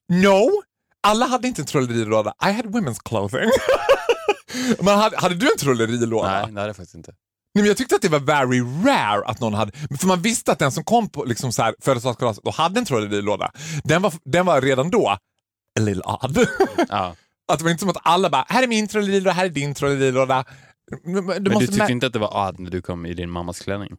[0.09, 0.49] no!
[1.07, 2.33] Alla hade inte en trollerilåda.
[2.45, 3.51] I had women's clothing.
[4.79, 6.41] men hade, hade du en trollerilåda?
[6.41, 7.11] Nej, det hade faktiskt inte.
[7.55, 10.51] Nej, men jag tyckte att det var very rare att någon hade, för man visste
[10.51, 13.51] att den som kom på liksom så här födelsedagskalaset och hade en trollerilåda,
[13.83, 15.17] den var, den var redan då
[15.79, 16.47] a little odd.
[16.89, 17.15] Ja.
[17.51, 19.73] att det var inte som att alla bara, här är min trollerilåda, här är din
[19.73, 20.45] trollerilåda.
[20.91, 23.29] Men, men, Men du tyckte inte att det var odd när du kom i din
[23.29, 23.95] mammas klänning?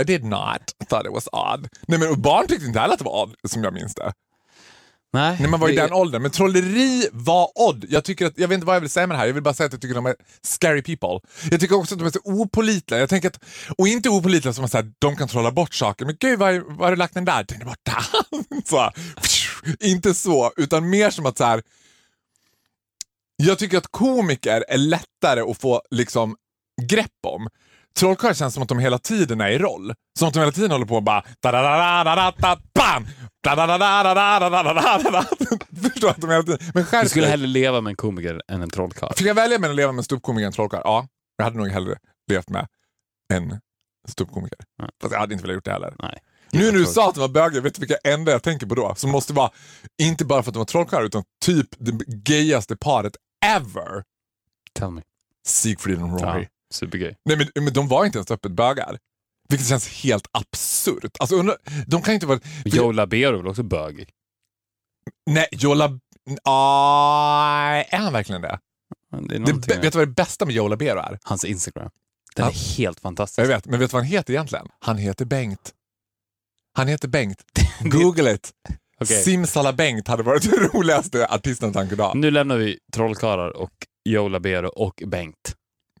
[0.00, 1.68] I did not thought it was odd.
[1.88, 4.12] Nej men barn tyckte inte heller att det var odd som jag minns det.
[5.12, 5.36] Nej.
[5.40, 6.22] När man var i det- den åldern.
[6.22, 7.84] Men trolleri var odd.
[7.88, 9.26] Jag, tycker att, jag vet inte vad jag vill säga med det här.
[9.26, 11.28] Jag vill bara säga att jag tycker att de är scary people.
[11.50, 13.00] Jag tycker också att de är så opolitliga.
[13.00, 13.38] Jag tänker att,
[13.78, 16.04] och inte opolitliga som att så här, de kan trolla bort saker.
[16.06, 17.44] Men gud, var, var har du lagt den där?
[17.48, 18.04] Den är borta.
[18.64, 18.92] så, här,
[19.80, 21.62] inte så, utan mer som att så här.
[23.42, 26.36] Jag tycker att komiker är lättare att få liksom,
[26.82, 27.48] grepp om.
[27.98, 29.94] Trollkarlar känns som att de hela tiden är i roll.
[30.18, 31.22] Som att de hela tiden håller på och bara...
[35.92, 36.58] Förstår att de hela tiden...
[37.02, 39.12] Du skulle hellre leva med en komiker än en trollkarl.
[39.16, 40.82] Fick jag välja mellan att leva med en ståuppkomiker och en trollkarl?
[40.84, 41.98] Ja, jag hade nog hellre
[42.30, 42.66] levt med
[43.32, 43.60] en
[44.08, 44.58] ståuppkomiker.
[44.78, 44.88] Ja.
[45.02, 45.94] Fast jag hade inte velat gjort det heller.
[45.98, 46.18] Nej.
[46.52, 48.74] Nu när du sa att de var bögar, vet du vilka enda jag tänker på
[48.74, 48.94] då?
[48.96, 49.50] Som måste vara,
[50.02, 53.12] inte bara för att de var trollkarlar, utan typ det gayaste paret
[53.46, 54.04] ever.
[54.72, 55.02] Tell me.
[55.46, 56.42] Siegfried och Roy.
[56.42, 57.14] Ja, supergay.
[57.24, 58.98] Nej men, men de var inte ens öppet bögar.
[59.48, 61.16] Vilket känns helt absurt.
[61.18, 62.40] Alltså, undra, de kan inte vara...
[62.64, 64.08] Joe Labero är väl också bög?
[65.26, 65.98] Nej, Jola...
[66.42, 68.58] Ah, är han verkligen det?
[69.28, 71.18] Det är det vet du vad det bästa med Joe Labero är?
[71.22, 71.90] Hans Instagram.
[72.36, 72.50] Den Ja.
[72.50, 73.38] är helt fantastisk.
[73.38, 74.68] Jag vet, men vet du vad han heter egentligen?
[74.78, 75.72] Han heter Bengt.
[76.74, 77.44] Han heter Bengt.
[77.80, 78.52] Google it.
[79.00, 79.22] Okej.
[79.24, 82.16] Simsala Bengt hade varit det roligaste artisten tanke idag.
[82.16, 83.72] Nu lämnar vi trollkarlar och
[84.04, 85.56] Joe Labero och Bengt.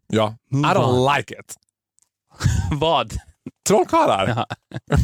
[0.06, 0.36] Ja.
[0.52, 1.56] I Move don't like it.
[2.80, 3.12] Vad?
[3.68, 4.28] Trollkarlar?
[4.28, 4.46] Ja.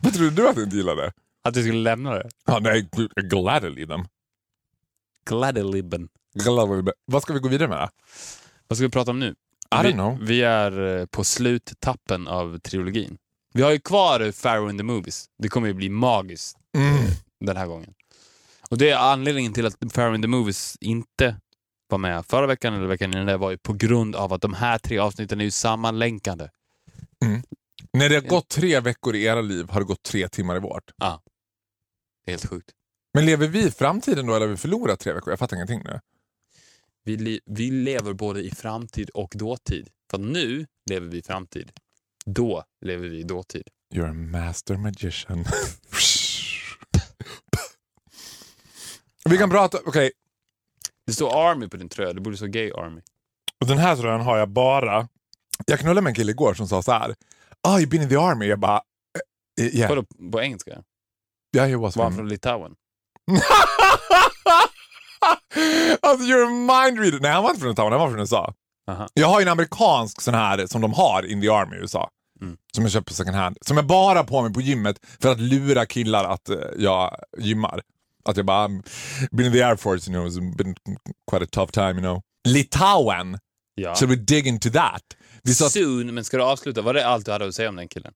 [0.00, 1.12] Vad trodde du att du inte gillade?
[1.44, 2.28] Att du skulle lämna det?
[2.46, 4.04] Ja, nej, gladly them.
[5.24, 5.82] Gladly.
[7.04, 7.88] Vad ska vi gå vidare med?
[8.68, 9.34] Vad ska vi prata om nu?
[9.70, 10.18] I don't vi, know.
[10.20, 13.18] vi är eh, på sluttappen av trilogin.
[13.54, 15.26] Vi har ju kvar Pharaoh in the Movies.
[15.38, 16.89] Det kommer ju bli magiskt Mm.
[17.40, 17.94] Den här gången.
[18.70, 21.36] Och det är anledningen till att Pharaoh in the Movies inte
[21.88, 24.54] var med förra veckan eller veckan innan det var ju på grund av att de
[24.54, 26.48] här tre avsnitten är ju sammanlänkande.
[27.92, 30.60] När det har gått tre veckor i era liv har det gått tre timmar i
[30.60, 30.90] vårt.
[31.02, 31.18] Är
[32.30, 32.70] helt sjukt.
[33.14, 35.30] Men lever vi i framtiden då eller har vi förlorat tre veckor?
[35.32, 36.00] Jag fattar ingenting nu.
[37.04, 39.88] Vi, li- vi lever både i framtid och dåtid.
[40.10, 41.72] För nu lever vi i framtid.
[42.26, 43.62] Då lever vi i dåtid.
[43.94, 45.44] You're a master magician.
[49.24, 50.10] vi kan prata, okej.
[51.06, 52.12] Det står Army på din tröja.
[52.12, 53.00] Det borde stå Gay Army.
[53.60, 55.08] Och den här tröjan har jag bara...
[55.66, 57.14] Jag knullade med en kille igår som sa så här.
[57.68, 58.46] Oh, you've been in the army.
[58.46, 58.80] Jag bara...
[59.60, 59.88] eh, eh, yeah.
[59.88, 60.82] Vadå på engelska?
[61.56, 62.74] Yeah, he was Var han från Litauen?
[66.02, 67.20] alltså you're a mind reader.
[67.20, 67.92] Nej, han var inte från Litauen.
[67.92, 68.54] Han var från USA.
[68.90, 69.08] Aha.
[69.14, 72.10] Jag har ju en amerikansk sån här som de har in the army i USA.
[72.40, 72.56] Mm.
[72.74, 73.58] Som jag köpt på second hand.
[73.60, 77.82] Som jag bara på mig på gymmet för att lura killar att eh, jag gymmar.
[78.30, 78.82] Att jag bara, "I'm
[79.30, 80.74] been in the air force, you know, it's been
[81.30, 82.20] quite a tough time, you know.
[82.48, 83.38] Litauen,
[83.74, 83.94] Ja.
[83.94, 85.02] shall we dig into that?
[85.42, 86.82] Vi sa Soon, men ska du avsluta?
[86.82, 88.12] Var det allt du hade att säga om den killen?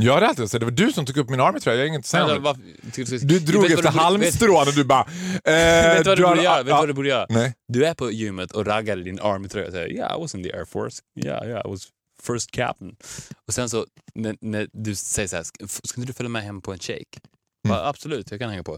[0.00, 1.84] jag hade alltid sagt, det var du som tog upp min army tror jag, jag
[1.84, 3.18] har inget att säga om det.
[3.26, 5.04] Du drog efter du halmstrån och du bara...
[5.04, 6.56] Vet, Eh, vet du vad du borde göra?
[6.56, 7.26] Vet du ja, vad du borde göra?
[7.28, 7.54] Nej.
[7.68, 10.42] Du är på gymmet och raggar i din Army-tröja och säger “Yeah, I was in
[10.42, 11.02] the Air Force.
[11.24, 11.88] Yeah, yeah, I was
[12.22, 12.96] first captain”.
[13.46, 16.28] Och sen så när, när du säger så här, "Ska- f- “Ska inte du följa
[16.30, 17.20] med hem på en shake?”
[17.64, 17.76] Mm.
[17.76, 18.72] Bara, Absolut, jag kan hänga på.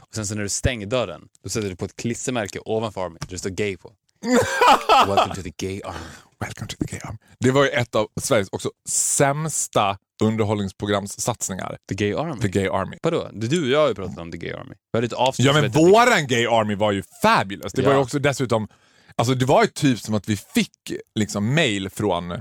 [0.00, 3.16] Och sen så när du stänger dörren, då sätter du på ett klistermärke ovanför Army
[3.20, 3.92] där det står “Gay” på.
[5.06, 5.98] Welcome to the Gay Army.
[6.40, 7.18] Welcome to the gay army.
[7.40, 11.78] Det var ju ett av Sveriges också sämsta underhållningsprogramssatsningar.
[11.88, 12.40] The Gay Army?
[12.40, 12.96] The Gay Army.
[13.02, 13.30] Vadå?
[13.32, 14.74] Du och jag har ju pratat om The Gay Army.
[14.92, 17.72] Vi hade ett avsnitt Ja men våran Gay Army var ju fabulous.
[17.72, 18.02] Det var ju Ja.
[18.02, 18.68] också dessutom,
[19.16, 22.38] alltså det var ju typ som att vi fick liksom mail från, eh,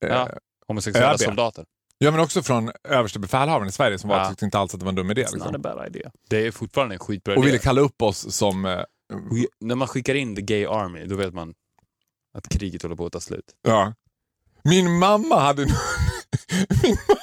[0.00, 0.28] Ja, ja.
[0.68, 1.20] homosexuella ÖB.
[1.20, 1.64] soldater.
[2.10, 4.28] Men också från överste befälhavaren i Sverige som var, Ja.
[4.28, 5.24] tyckte inte alls att det var en dum idé.
[5.24, 5.62] It's not a Liksom.
[5.62, 6.10] bad idea.
[6.30, 7.46] Det är fortfarande en skitbra Och idé.
[7.46, 8.70] ville kalla upp oss som, eh,
[9.30, 11.54] We- När man skickar in The Gay Army, då vet man
[12.38, 13.44] att kriget håller på att ta slut.
[13.62, 13.94] ja.
[14.64, 15.62] Min mamma hade...
[16.82, 17.20] Min mamma...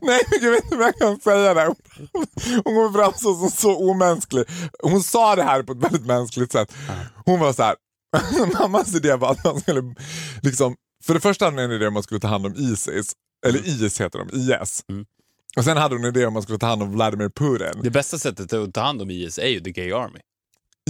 [0.00, 1.74] Nej, jag vet inte om jag kan säga det.
[2.64, 4.44] Hon kommer framstå som så omänsklig.
[4.82, 6.74] Hon sa det här på ett väldigt mänskligt sätt.
[7.24, 7.76] Hon var så här,
[8.60, 9.94] mammas idé var att man skulle
[10.42, 10.76] liksom
[11.06, 13.12] För det första hade hon en idé om man skulle ta hand om Isis,
[13.46, 14.84] eller IS heter de, IS.
[14.90, 15.04] Mm.
[15.56, 17.82] Och sen hade hon en idé om man skulle ta hand om Vladimir Putin.
[17.82, 20.20] Det bästa sättet att ta hand om IS är ju The Gay Army.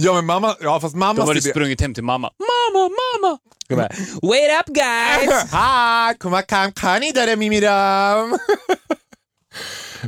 [0.01, 1.49] Ja men mamma, ja fast mammas hade idé...
[1.49, 2.31] sprungit hem till mamma.
[2.39, 3.39] Mamma, mamma!
[3.69, 3.89] Bara,
[4.29, 5.51] Wait up guys!
[5.51, 8.37] Ha, komma kan kan ni där mimiram?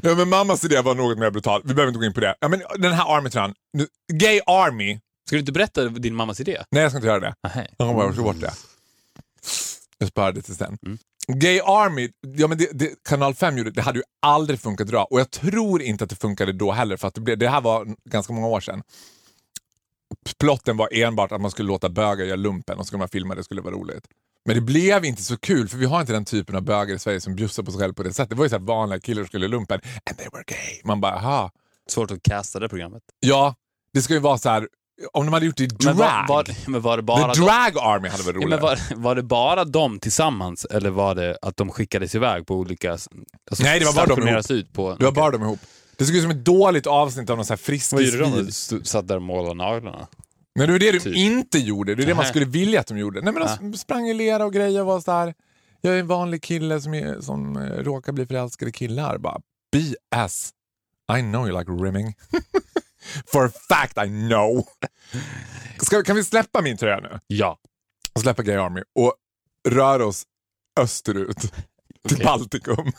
[0.03, 1.61] Ja, men mammas idé var något mer brutal.
[1.65, 2.35] Vi behöver inte gå in på det.
[2.39, 3.53] Ja, men den här Army-tröjan.
[4.13, 4.99] Gay Army.
[5.27, 6.63] Ska du inte berätta din mammas idé?
[6.71, 7.33] Nej, jag ska inte göra det.
[7.41, 8.53] Jag kommer bara bort det.
[9.97, 10.77] Jag sparar det till sen.
[10.85, 10.97] Mm.
[11.27, 15.07] Gay Army, ja, men det, det, Kanal 5 gjorde, det hade ju aldrig funkat idag.
[15.11, 17.61] Och jag tror inte att det funkade då heller, för att det, blev, det här
[17.61, 18.83] var ganska många år sedan.
[20.39, 23.35] Plotten var enbart att man skulle låta bögar göra lumpen och så skulle man filma
[23.35, 24.07] det, skulle vara roligt.
[24.45, 26.99] Men det blev inte så kul, för vi har inte den typen av bögar i
[26.99, 28.29] Sverige som bjussar på sig själv på det sättet.
[28.29, 30.81] Det var ju så här vanliga killar som skulle lumpen, and they were gay.
[30.83, 31.51] Man bara, aha.
[31.89, 33.03] Svårt att casta det programmet.
[33.19, 33.55] Ja,
[33.93, 34.67] det ska ju vara så här,
[35.13, 35.95] om de hade gjort det i drag.
[35.95, 38.49] Men var, var, men var det bara The de, Drag Army hade varit ja, roligare.
[38.49, 42.55] men var, var det bara de tillsammans eller var det att de skickades iväg på
[42.55, 42.91] olika...
[42.91, 43.09] Alltså,
[43.59, 44.95] Nej, det var bara de stationeras ut på...
[44.95, 45.59] Det var bara de ihop.
[45.97, 48.31] Det såg ut som ett dåligt avsnitt av någon sån här Vad gjorde de?
[48.31, 50.07] friskis Satt där och målade naglarna?
[50.55, 51.15] Nej, det var det de Typ.
[51.15, 51.95] inte gjorde.
[51.95, 53.21] Det är det man skulle vilja att de gjorde.
[53.21, 55.33] Nej, men de sprang i lera och grejer och var så här.
[55.81, 59.17] Jag är en vanlig kille som, är, som eh, råkar bli förälskad i killar.
[59.17, 59.39] Bara,
[59.71, 60.49] BS.
[61.17, 62.13] I know you like rimming.
[63.25, 64.67] For a fact I know.
[65.81, 67.19] Ska, kan vi släppa min tröja nu?
[67.27, 67.59] Ja.
[68.15, 69.13] Och släppa Gay Army och
[69.67, 70.23] röra oss
[70.79, 71.51] österut till
[72.13, 72.25] Okej.
[72.25, 72.91] Baltikum.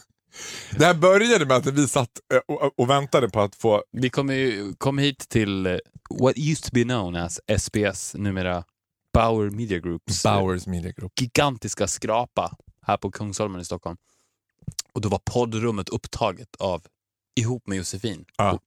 [0.71, 4.11] Det här började med att vi satt eh, och, och väntade på att få Vi
[4.11, 5.77] kom, ju, kom hit till eh,
[6.21, 8.64] what used to be known as SBS, numera
[9.12, 11.12] Bauer Media Groups eh, Bowers Media Group.
[11.21, 13.97] gigantiska skrapa här på Kungsholmen i Stockholm.
[14.92, 16.83] Och då var poddrummet upptaget av,
[17.40, 18.59] ihop med Josefin, Ja.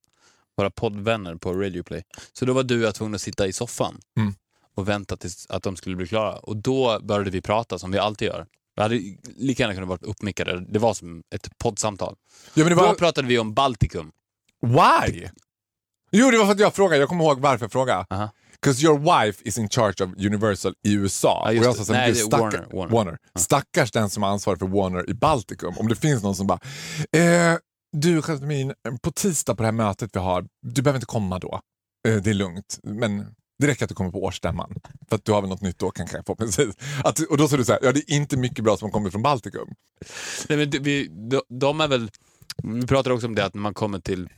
[0.57, 2.03] Våra poddvänner på Radio Play.
[2.33, 4.33] Så då var du och jag tvungna att sitta i soffan Mm.
[4.75, 6.37] och vänta tills att de skulle bli klara.
[6.37, 8.45] Och då började vi prata som vi alltid gör.
[8.75, 8.95] Vi hade
[9.37, 10.65] lika gärna kunnat vara uppmickade.
[10.69, 12.15] Det var som ett poddsamtal.
[12.53, 12.93] Ja, det Då var...
[12.93, 14.11] pratade vi om Baltikum.
[14.61, 15.27] Why?
[16.11, 16.99] Jo, det var för att jag frågade.
[16.99, 18.05] Jag kommer ihåg varför jag frågade.
[18.09, 18.29] Aha.
[18.51, 21.41] Because your wife is in charge of Universal i USA.
[21.45, 24.29] Ja, och jag sa Nej, "Gud, det är stackar- Warner, Warner." Stackars den som har
[24.29, 25.73] ansvar för Warner i Baltikum.
[25.77, 26.59] Om det finns någon som bara,
[27.11, 27.57] eh,
[27.91, 31.61] du Jasmin, på tisdag på det här mötet vi har, du behöver inte komma då.
[32.07, 34.75] Eh, det är lugnt, men det räcker att du kommer på årsstämman.
[35.09, 36.75] För att du har väl något nytt då kanske förhoppningsvis.
[37.03, 39.09] Att, och då sa du så här, ja det är inte mycket bra som kommer
[39.09, 39.67] från Baltikum.
[40.49, 42.11] Nej, men vi, de, de är väl...
[42.63, 44.29] Vi pratar också om det att när man kommer till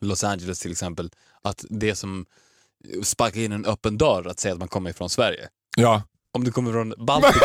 [0.00, 1.10] Los Angeles till exempel,
[1.42, 2.26] att det som
[3.02, 5.48] sparkar in en öppen dörr att säga att man kommer ifrån Sverige.
[5.76, 7.40] Ja, Om du kommer från Baltikum,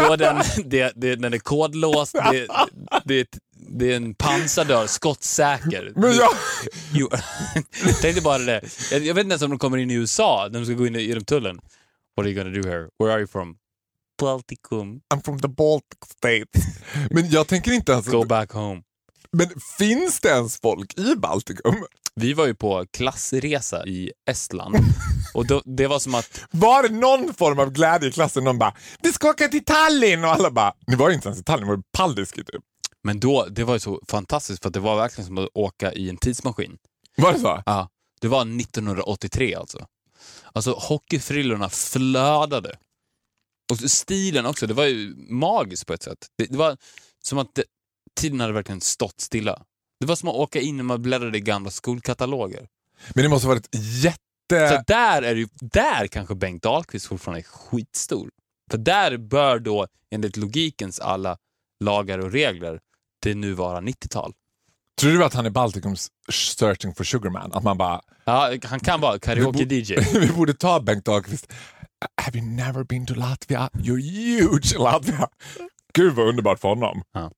[0.00, 2.46] då är den, det, det, den är kodlåst, det,
[3.04, 5.92] det, det är en pansardörr, skottsäker.
[5.96, 6.30] men jag...
[6.92, 7.08] Jo,
[8.00, 8.60] Tänk dig bara det.
[8.90, 10.86] Jag, jag vet inte ens om de kommer in i USA, när de ska gå
[10.86, 11.56] in genom tullen.
[12.16, 12.88] What are you gonna do here?
[12.98, 13.56] Where are you from?
[14.22, 15.00] Baltikum.
[15.14, 16.66] I'm from the Baltic States.
[17.10, 18.06] Men jag tänker inte ens...
[18.06, 18.82] Go back home.
[19.32, 21.84] Men finns det ens folk i Baltikum?
[22.14, 24.76] Vi var ju på klassresa i Estland
[25.34, 28.44] och då, det var som att Var det någon form av glädje i klassen?
[28.44, 31.40] Någon bara “Vi ska åka till Tallinn” och alla bara “Ni var ju inte ens
[31.40, 32.64] i Tallinn, ni var i Paldiski typ”.
[33.02, 36.10] Men då, det var ju så fantastiskt för det var verkligen som att åka i
[36.10, 36.78] en tidsmaskin.
[37.16, 37.62] Var det så?
[37.66, 37.88] Ja,
[38.20, 39.86] det var 1983 alltså.
[40.52, 42.78] Alltså hockeyfrillorna flödade.
[43.72, 46.26] Och stilen också, det var ju magiskt på ett sätt.
[46.38, 46.76] Det, det var
[47.22, 47.64] som att det,
[48.20, 49.62] tiden hade verkligen stått stilla.
[50.00, 52.68] Det var som att åka in när man bläddrade i gamla skolkataloger.
[53.14, 54.18] Men det måste ha varit jätte...
[54.68, 58.30] Så där är det ju, där kanske Bengt Dahlqvist fortfarande är skitstor.
[58.70, 61.38] För där bör då, enligt logikens alla
[61.84, 62.80] lagar och regler,
[63.20, 64.32] det nu vara 90-tal.
[65.00, 67.52] Tror du att han är Baltikums searching for Sugarman?
[67.52, 69.94] Att man bara Ja, han kan vara karaoke-DJ.
[70.20, 71.52] “Vi borde ta Bengt Dahlqvist”.
[72.22, 73.70] “Have you never been to Latvia?
[73.72, 75.28] You're huge in Latvia”.
[75.94, 77.02] Gud vad underbart för honom.
[77.12, 77.30] Ja.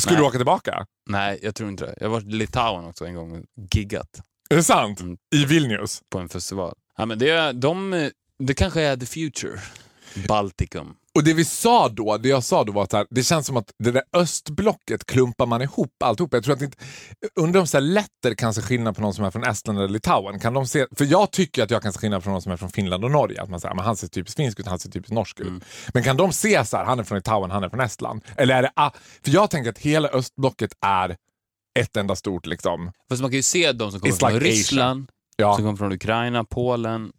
[0.00, 0.22] Skulle Nej.
[0.22, 0.86] du åka tillbaka?
[1.10, 1.94] Nej, jag tror inte det.
[2.00, 5.00] Jag har varit i Litauen också en gång och giggat Är det sant?
[5.00, 5.16] Mm.
[5.34, 6.00] I Vilnius?
[6.10, 6.74] på en festival.
[6.96, 9.60] Ja, men det, de, det kanske är the future.
[10.28, 10.94] Baltikum.
[11.14, 13.56] Och det vi sa då, det jag sa då var att här, det känns som
[13.56, 16.34] att det där östblocket klumpar man ihop alltihop.
[16.34, 16.76] Jag tror att inte,
[17.34, 19.88] undrar om så här letter kan se skillnad på någon som är från Estland eller
[19.88, 20.40] Litauen.
[20.40, 22.56] Kan de se, för jag tycker att jag kan se skillnad på någon som är
[22.56, 23.42] från Finland och Norge.
[23.42, 25.46] Att man säger, men han ser typiskt finsk ut, han ser typiskt norsk ut.
[25.46, 25.60] Mm.
[25.94, 28.24] Men kan de se så här, han är från Litauen, han är från Estland?
[28.36, 28.72] Eller är det,
[29.24, 31.16] för jag tänker att hela östblocket är
[31.78, 32.92] ett enda stort liksom.
[33.08, 35.54] Fast man kan ju se de som kommer It's från like Ryssland, Ja.
[35.54, 37.12] som kommer från Ukraina, Polen.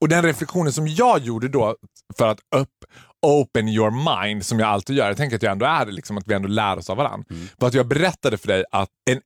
[0.00, 1.76] Och den reflektionen som jag gjorde då
[2.18, 2.84] för att upp,
[3.26, 6.18] open your mind, som jag alltid gör, jag tänker att jag ändå är det, liksom,
[6.18, 7.26] att vi ändå lär oss av varandra,
[7.58, 9.20] var att jag berättade för dig att en,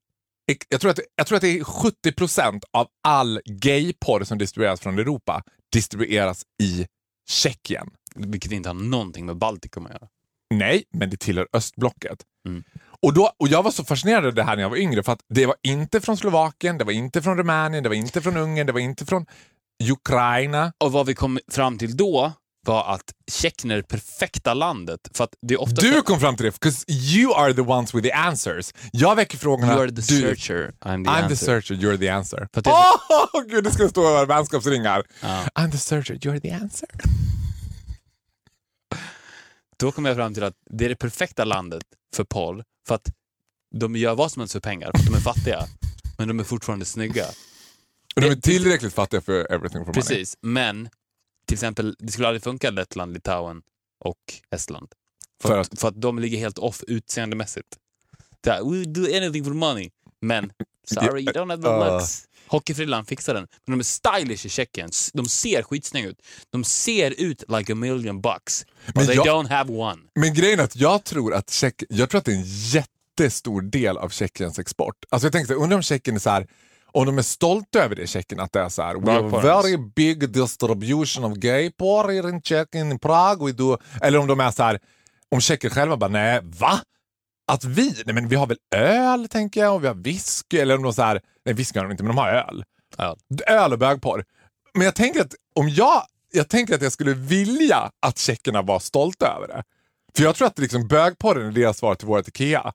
[0.68, 4.98] jag, tror att jag tror att det är 70% av all gayporr som distribueras från
[4.98, 6.86] Europa distribueras i
[7.28, 7.90] Tjeckien.
[8.14, 10.08] Vilket inte har någonting med Baltikum att göra.
[10.54, 12.18] Nej, men det tillhör östblocket.
[12.48, 12.64] Mm.
[13.02, 15.12] Och, då, och jag var så fascinerad av det här när jag var yngre för
[15.12, 18.36] att det var inte från Slovakien, det var inte från Rumänien, det var inte från
[18.36, 19.26] Ungern, det var inte från
[19.81, 20.73] Ukraina.
[20.79, 22.33] Och vad vi kom fram till då
[22.66, 25.01] var att Tjeckien är det perfekta landet.
[25.14, 27.95] För att det är ofta Du kom fram till det, because you are the ones
[27.95, 28.75] with the answers.
[28.93, 29.73] Jag väcker frågorna.
[29.73, 32.49] You are the du, searcher, I'm the I'm the searcher, you're the answer.
[32.55, 32.95] För Åh,
[33.33, 35.05] oh, gud, det ska stå över vänskapsringar.
[35.21, 35.45] Ja.
[35.55, 36.88] I'm the searcher, you're the answer.
[39.77, 41.83] Då kom jag fram till att det är det perfekta landet
[42.16, 42.62] för Paul.
[42.88, 43.11] För att
[43.75, 45.66] de gör vad som helst för pengar, för att de är fattiga.
[46.19, 47.25] Men de är fortfarande snygga.
[48.16, 49.94] Och de är tillräckligt fattiga för everything for money.
[49.94, 50.88] Precis, men
[51.46, 53.62] till exempel, det skulle aldrig funka Lettland, Litauen
[54.05, 54.16] och
[54.55, 54.88] Estland.
[55.42, 57.68] För, För att, för att de ligger helt off utseendemässigt.
[58.46, 59.90] Här, we do anything for money.
[60.23, 60.53] Men,
[60.94, 61.92] sorry, you don't have the Uh.
[61.99, 62.25] looks.
[62.46, 63.46] Hockeyfrillan fixar den.
[63.66, 64.90] Men de är stylish i Tjeckien.
[65.12, 66.18] De ser skitsnygga ut.
[66.51, 68.64] De ser ut like a million bucks.
[68.87, 70.03] But Men they jag- don't have one.
[70.14, 73.62] Men grejen är att jag tror att, Tjeck, jag tror att det är en jättestor
[73.62, 74.96] del av Tjeckiens export.
[75.09, 76.46] Alltså jag tänkte, undrar om Tjeckien är så här,
[76.92, 79.76] om de är stolta över det Tjeckien, att det är så här, we have very
[79.76, 83.79] big distribution of gay porn here in Tjeckien, in Prague, we do...
[84.03, 84.81] Eller om de är så här,
[85.29, 86.81] om tjecker själva bara, nej, va?
[87.53, 88.03] Att vi?
[88.07, 90.92] Nej men vi har väl öl, tänker jag, och vi har whisky, eller om de
[90.92, 92.64] så här, nej whisky har de inte, men de har öl.
[92.96, 93.16] Ja.
[93.46, 94.24] Öl och bögporr.
[94.74, 98.79] Men jag tänker att om jag, jag tänker att jag skulle vilja att tjeckerna var
[98.79, 99.62] stolta över det.
[100.16, 102.72] För jag tror att liksom bögporren är deras svar till vårt IKEA.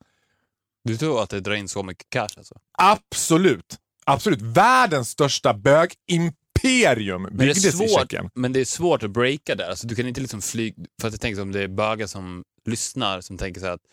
[0.84, 2.56] Du tror att det drar in så mycket cash alltså?
[2.78, 3.78] Absolut.
[4.06, 4.41] Absolut.
[4.41, 8.30] Världens största bögimperium byggdes i svårt, Tjeckien.
[8.36, 9.70] men det är svårt att breaka där.
[9.70, 10.76] Alltså, du kan inte liksom flyga...
[11.02, 13.88] För att jag tänker om det är bögar som lyssnar som tänker så här att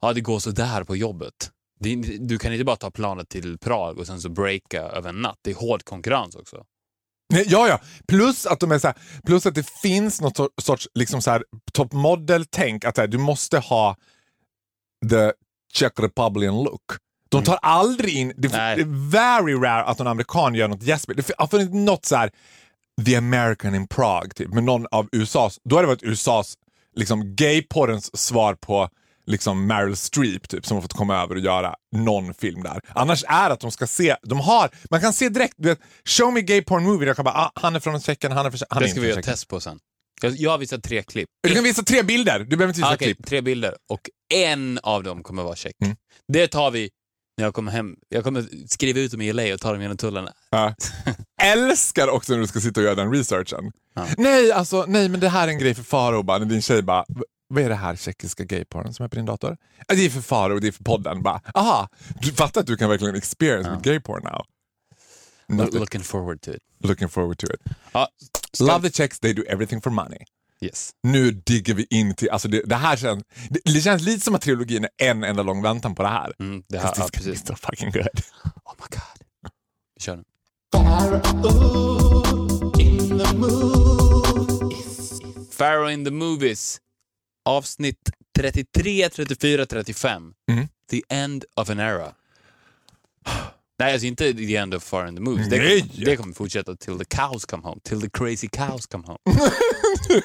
[0.00, 1.50] ja, det går så där på jobbet.
[1.80, 5.22] Det du kan inte bara ta planet till Prag och sen så breaka över en
[5.22, 5.38] natt.
[5.42, 6.64] Det är hård konkurrens också.
[7.46, 7.80] Ja, ja.
[8.08, 11.30] Plus att, de är så här, plus att det finns något sor- sorts liksom så
[11.30, 12.84] här, top model-tänk.
[12.84, 13.96] Att här, du måste ha
[15.10, 15.32] the
[15.72, 16.82] Czech Republican look.
[17.32, 18.32] De tar aldrig in...
[18.36, 21.26] Det, är very rare att någon amerikan gör något gäspigt.
[21.26, 22.30] Det har funnits något så här
[23.06, 25.58] The American in Prague, typ, med någon av USAs...
[25.64, 26.54] Då har det varit USAs
[26.96, 28.88] liksom, gayporrens svar på
[29.26, 32.80] liksom Meryl Streep typ, som har fått komma över och göra någon film där.
[32.88, 36.32] Annars är att de ska se, de har, man kan se direkt, du vet, show
[36.32, 38.60] me gay porn movie, jag kan bara, ah, han är från Tjeckien, han är från
[38.70, 39.32] är det ska vi göra Tjeckien.
[39.34, 39.78] test på sen.
[40.22, 41.28] Jag, jag har visat tre klipp.
[41.42, 43.26] Du kan visa tre bilder, du behöver inte visa Ah, okej, klipp.
[43.26, 44.00] tre bilder och
[44.34, 45.74] en av dem kommer vara check.
[45.84, 45.96] Mm.
[46.28, 46.90] Det tar vi
[47.36, 47.96] när jag kommer hem.
[48.08, 50.28] Jag kommer skriva ut dem i LA och ta dem genom tullen.
[50.50, 50.74] Ja.
[51.42, 53.72] Älskar också när du ska sitta och göra den researchen.
[53.94, 54.06] Ja.
[54.18, 56.82] Nej, alltså, nej, men det här är en grej för Faro bara, när din tjej
[56.82, 59.56] bara, "V- vad är det här tjeckiska gayporren som är på din dator?
[59.88, 61.22] "Ja, Det är för Faro och det är för podden.
[61.22, 61.88] Bara, aha,
[62.20, 64.44] du fattar att du kan verkligen experience with gayporn now.
[65.48, 66.60] Not Looking forward to it.
[66.80, 67.60] looking forward to it.
[67.92, 68.08] Ja,
[68.52, 70.18] ska- Love the checks, they do everything for money.
[70.62, 70.90] Yes.
[71.02, 74.34] Nu digger vi in till, alltså det, det här känns, det, det känns lite som
[74.34, 76.32] att trilogin är en enda lång väntan på det här.
[76.40, 77.46] Mm, det här, ja, precis.
[77.46, 78.22] so fucking good.
[78.64, 79.22] Oh my god.
[79.94, 80.22] Vi kör nu.
[85.58, 86.78] Pharaoh in the Movies.
[87.44, 90.34] Avsnitt 33, 34, 35.
[90.50, 90.68] Mm.
[90.90, 92.14] The end of an era.
[93.84, 95.48] Nej, alltså inte the end of Pharaoh in the Movies.
[95.48, 95.90] Det, Nej!
[95.96, 97.80] det kommer fortsätta till the cows come home.
[97.84, 99.18] Till the crazy cows come home.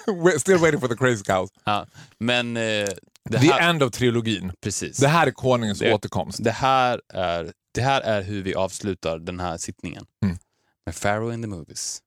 [0.08, 1.50] We're still waiting for the crazy cows.
[1.64, 1.88] Ja,
[2.20, 2.90] men eh, det,
[3.32, 4.52] The här, end of trilogin.
[4.62, 4.98] precis.
[4.98, 6.44] Det här är konungens Det- återkomst.
[6.44, 10.06] Det här, är, det här är hur vi avslutar den här sittningen.
[10.26, 10.38] Mm.
[10.86, 12.00] Med Pharaoh in the Movies.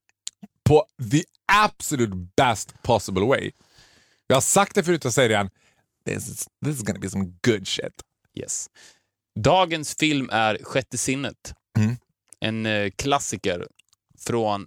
[0.64, 3.50] På the absolute best possible way.
[4.26, 5.50] Jag har sagt det förut och säger det igen.
[6.06, 7.92] This is, this is gonna be some good shit.
[8.38, 8.66] Yes.
[9.42, 11.54] Dagens film är Sjätte sinnet.
[11.78, 11.96] Mm.
[12.40, 13.66] En eh, klassiker
[14.18, 14.66] från,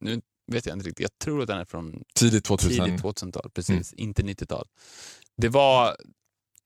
[0.00, 0.20] nu
[0.52, 2.84] vet jag inte riktigt, jag tror att den är från Tidigt 2000.
[2.84, 4.08] tidigt 2000-tal, precis, Mm.
[4.08, 4.66] inte 90-tal.
[5.36, 5.96] Det var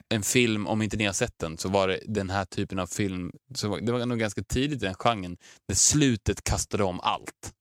[0.09, 2.87] en film, om inte ni har sett den, så var det den här typen av
[2.87, 5.37] film, så det var nog ganska tidigt i den genren,
[5.69, 7.53] där slutet kastade om allt.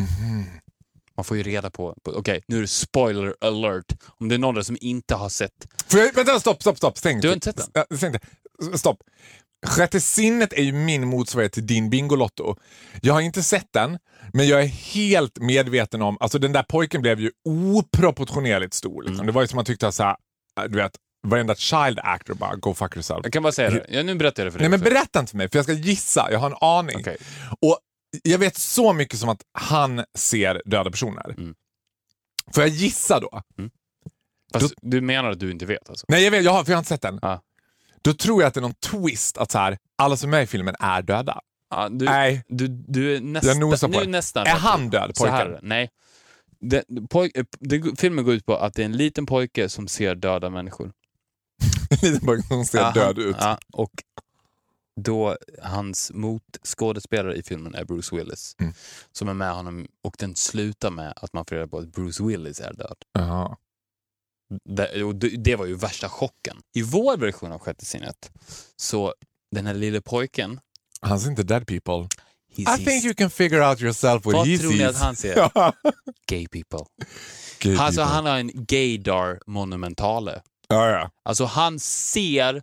[0.00, 0.44] Mhm.
[1.16, 4.38] Man får ju reda på, på okej, nu är det spoiler alert, om det är
[4.38, 6.98] någon som inte har sett jag, vänta, stopp, stopp, stopp.
[6.98, 7.20] Stäng.
[7.20, 8.20] Du har inte sett Ja, stäng det.
[8.74, 8.98] Stopp.
[9.66, 12.56] Sjätte sinnet är ju min motsvarighet till din Bingolotto.
[13.02, 13.98] Jag har inte sett den,
[14.32, 16.16] men jag är helt medveten om...
[16.20, 19.02] Alltså den där pojken blev ju oproportionerligt stor.
[19.02, 19.14] Liksom.
[19.14, 19.26] Mm.
[19.26, 20.16] Det var ju som man tyckte att så här,
[20.68, 20.92] du vet,
[21.26, 23.20] varenda child actor bara go fuck yourself.
[23.22, 24.68] Jag kan bara säga det, ja, nu berättar jag det för dig.
[24.68, 26.28] Nej men berätta inte för mig, för jag ska gissa.
[26.30, 26.96] Jag har en aning.
[26.98, 27.16] Okej.
[27.60, 27.78] Och
[28.22, 31.34] Jag vet så mycket som att han ser döda personer.
[31.38, 31.54] Mm.
[32.54, 33.42] Får jag gissa då?
[34.52, 36.06] Fast du menar att du inte vet alltså?
[36.08, 37.18] Nej, jag vet, jag har, för jag har inte sett den.
[37.22, 37.42] Ja.
[38.02, 40.42] Då tror jag att det är någon twist att så här, alla som är med
[40.42, 41.40] i filmen är döda.
[41.70, 42.44] Ja, du, Nej.
[42.48, 43.90] du, du är nästan...
[43.90, 45.56] Nu nästan Är han död, pojken?
[45.62, 45.90] Nej.
[46.60, 50.14] det, poj, det, filmen går ut på att det är en liten pojke som ser
[50.14, 50.92] döda människor.
[51.90, 53.36] En liten pojke som ser Ja, död han- ut.
[53.40, 53.90] Ja, och
[55.00, 58.56] då hans motskådespelare i filmen är Bruce Willis.
[58.60, 58.72] Mm.
[59.12, 62.24] Som är med honom och den slutar med att man får reda på att Bruce
[62.24, 62.96] Willis är död.
[63.12, 63.56] Jaha.
[64.64, 66.56] Det, och det, var ju värsta chocken.
[66.74, 68.30] I vår version av Sjätte sinnet,
[68.76, 69.14] så
[69.50, 70.60] den här lille pojken,
[71.00, 72.08] Han ser inte dead people.
[72.56, 74.90] he I sees- think you can figure out yourself what vad he tror ni sees.
[74.96, 75.34] att han ser?
[76.26, 76.86] Gay people.
[77.58, 78.14] Gay Alltså people.
[78.14, 80.42] han har en gaydar monumentale.
[80.68, 81.10] Ja, ja.
[81.22, 82.62] Alltså han ser,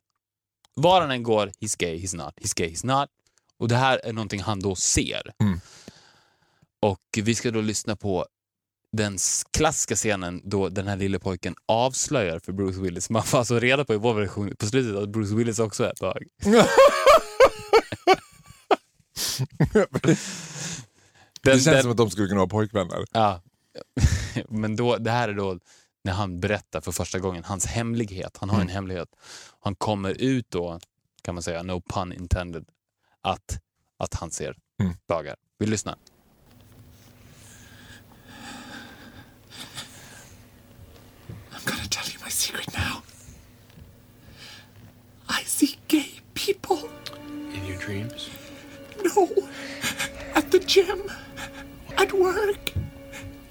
[0.74, 3.10] var han än går, he's gay, he's not, he's gay, he's not.
[3.58, 5.34] Och det här är någonting han då ser.
[5.40, 5.60] Mm.
[6.80, 8.26] Och vi ska då lyssna på
[8.96, 9.18] den
[9.52, 13.10] klassiska scenen då den här lille pojken avslöjar för Bruce Willis.
[13.10, 15.94] Man får alltså reda på i vår version på slutet att Bruce Willis också är
[16.02, 16.28] bög.
[21.42, 23.06] Det känns den- som att de skulle kunna vara pojkvänner.
[23.12, 23.42] Ja.
[24.50, 25.60] Men då, det här är då
[26.04, 28.38] när han berättar för första gången hans hemlighet.
[28.40, 28.68] Han har Mm.
[28.68, 29.10] en hemlighet.
[29.60, 30.80] Han kommer ut då,
[31.22, 32.66] kan man säga, no pun intended,
[33.22, 33.60] att,
[34.00, 34.94] att han ser Mm.
[35.08, 35.36] bögar.
[35.60, 35.96] Vi lyssnar.
[42.46, 43.02] Secret now.
[45.28, 46.90] I see gay people.
[47.54, 48.30] In your dreams?
[49.04, 49.30] No.
[50.36, 51.02] At the gym.
[51.98, 52.74] At work.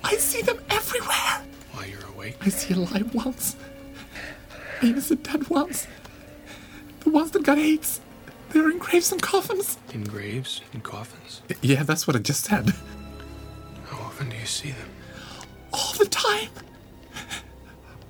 [0.05, 1.43] I see them everywhere.
[1.73, 2.37] While you're awake?
[2.41, 3.57] I see alive ones.
[4.81, 5.89] Innocent dead ones.
[7.01, 8.01] The ones that got AIDS.
[8.51, 9.77] They're in graves and coffins.
[9.93, 10.61] In graves?
[10.73, 11.43] and coffins?
[11.63, 12.71] Yeah, that's what I just said.
[13.87, 14.89] How often do you see them?
[15.73, 16.51] All the time.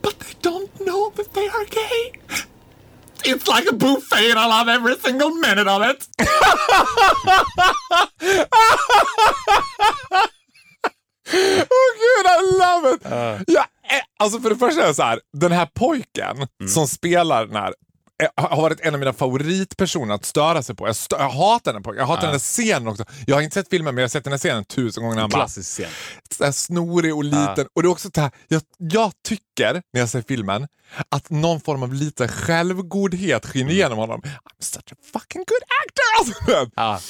[0.04, 2.12] But they don't know that they are gay.
[3.30, 6.06] It's like a buffet and I love every single minute of it.
[11.70, 13.02] Oh gud, I love it!
[13.46, 16.48] Ja, eh, alltså för det första är det så här, den här pojken Mm.
[16.72, 17.74] som spelar den här
[18.36, 20.86] har varit en av mina favoritpersoner att störa sig på.
[20.86, 21.98] Jag, stö- jag hatar den pojken.
[22.00, 23.04] Jag hatar den här scenen också.
[23.26, 25.16] Jag har inte sett filmen men jag har sett den här scenen tusen gånger.
[25.16, 25.90] Bara, Klassisk scen.
[26.30, 27.66] så här snorig och liten.
[27.74, 30.66] Och det är också här, jag, jag tycker när jag ser filmen
[31.08, 33.74] att någon form av lite självgodhet skiner Mm.
[33.76, 34.20] igenom honom.
[34.22, 34.30] I'm
[34.64, 36.04] such a fucking good actor!
[36.18, 37.00] Alltså, Ja,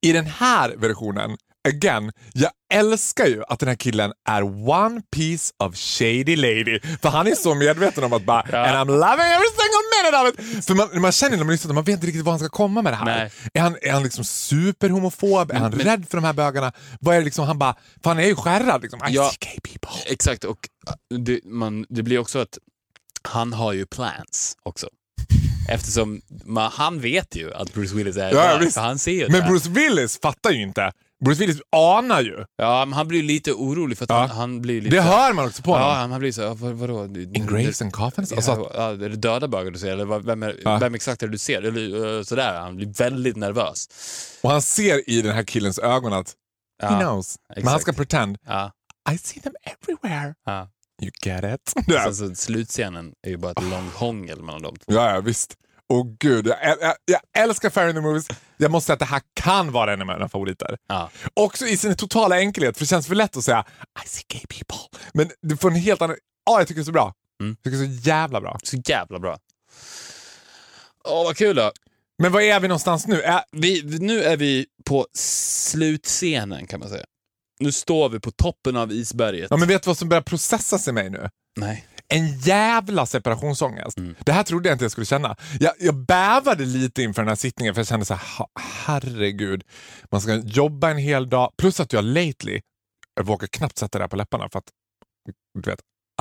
[0.00, 1.36] I den här versionen,
[1.68, 6.80] again, jag älskar ju att den här killen är one piece of shady lady.
[7.02, 10.58] För han är så medveten om att bara, and I'm loving every single minute of
[10.58, 10.64] it.
[10.66, 12.82] För man, man känner när man lyssnar, man vet inte riktigt vad han ska komma
[12.82, 13.04] med det här.
[13.04, 13.30] Nej.
[13.54, 15.50] Är han, är han liksom superhomofob?
[15.50, 16.72] Är han rädd för de här bögarna?
[17.00, 19.00] Vad är det liksom, han bara, för han är ju skärrad liksom.
[19.08, 19.30] I Ja.
[19.30, 20.12] see gay people.
[20.12, 20.44] exakt.
[20.44, 20.58] Och
[21.12, 22.58] äh, det, man, det blir också att
[23.22, 24.86] han har ju plans också.
[25.68, 29.48] Eftersom man, han vet ju att Bruce Willis är Ja, så han ser ju Men.
[29.48, 30.92] Bruce Willis fattar ju inte.
[31.24, 32.44] Bruce Willis anar ju.
[32.56, 34.16] Ja, men han blir lite orolig för att Ja.
[34.20, 34.96] han, han blir lite...
[34.96, 36.10] Det hör man också på Ja, honom.
[36.10, 37.04] han blir så, vad, vadå?
[37.04, 38.32] In graves and coffins?
[38.32, 39.92] Alltså, ja, ja, är det döda bögar du ser?
[39.92, 40.78] Eller vem, är, Ja.
[40.78, 41.62] vem exakt är det du ser?
[41.62, 43.88] Eller, eh, sådär, han blir väldigt nervös.
[44.42, 46.34] och han ser i den här killens ögon att
[46.82, 47.36] Ja, he knows.
[47.56, 47.96] Men han ska exakt.
[47.96, 48.36] pretend.
[48.46, 48.72] Ja,
[49.12, 50.34] I see them everywhere.
[50.46, 50.68] ja.
[51.02, 51.84] You get it?
[52.04, 54.92] Sen så slutscenen är ju bara ett långt hångel mellan de två.
[54.94, 55.54] Ja, ja visst.
[55.90, 58.26] Och gud, jag, jag, jag älskar Fair in the Movies.
[58.56, 60.76] Jag måste säga att det här kan vara en av mina favoriter.
[60.88, 61.10] Ja.
[61.34, 63.64] Också i sin totala enkelhet, för det känns för lätt att säga
[64.04, 64.98] I see gay people.
[65.14, 66.16] Men det får en helt annan...
[66.46, 67.14] Ja, jag tycker det är så bra.
[67.42, 67.56] Mm.
[67.62, 68.58] Jag tycker det är så jävla bra.
[68.62, 69.38] Så jävla bra.
[71.08, 71.72] Åh, vad kul då.
[72.22, 73.22] Men var är vi någonstans nu?
[73.22, 77.04] Är, Vi, nu är vi på slutscenen kan man säga.
[77.60, 79.46] Nu står vi på toppen av isberget.
[79.50, 81.28] ja, men vet du vad som börjar processas i mig nu?
[81.56, 81.86] Nej.
[82.10, 83.98] En jävla separationsångest.
[83.98, 84.14] Mm.
[84.18, 85.36] Det här trodde jag inte jag skulle känna.
[85.60, 89.62] Jag, jag bävade lite inför den här sittningen för jag kände så här, "Ha- herregud.
[90.10, 91.52] Man ska jobba en hel dag.
[91.58, 92.60] Plus att jag lately,
[93.14, 94.64] jag vågar knappt sätta det här på läpparna för att,
[95.62, 95.80] du vet,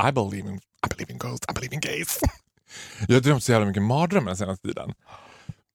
[0.10, 2.20] I believe in, I believe in ghosts, I believe in gays.
[3.08, 4.94] Jag har drömt så jävla mycket mardrömmar den senaste tiden.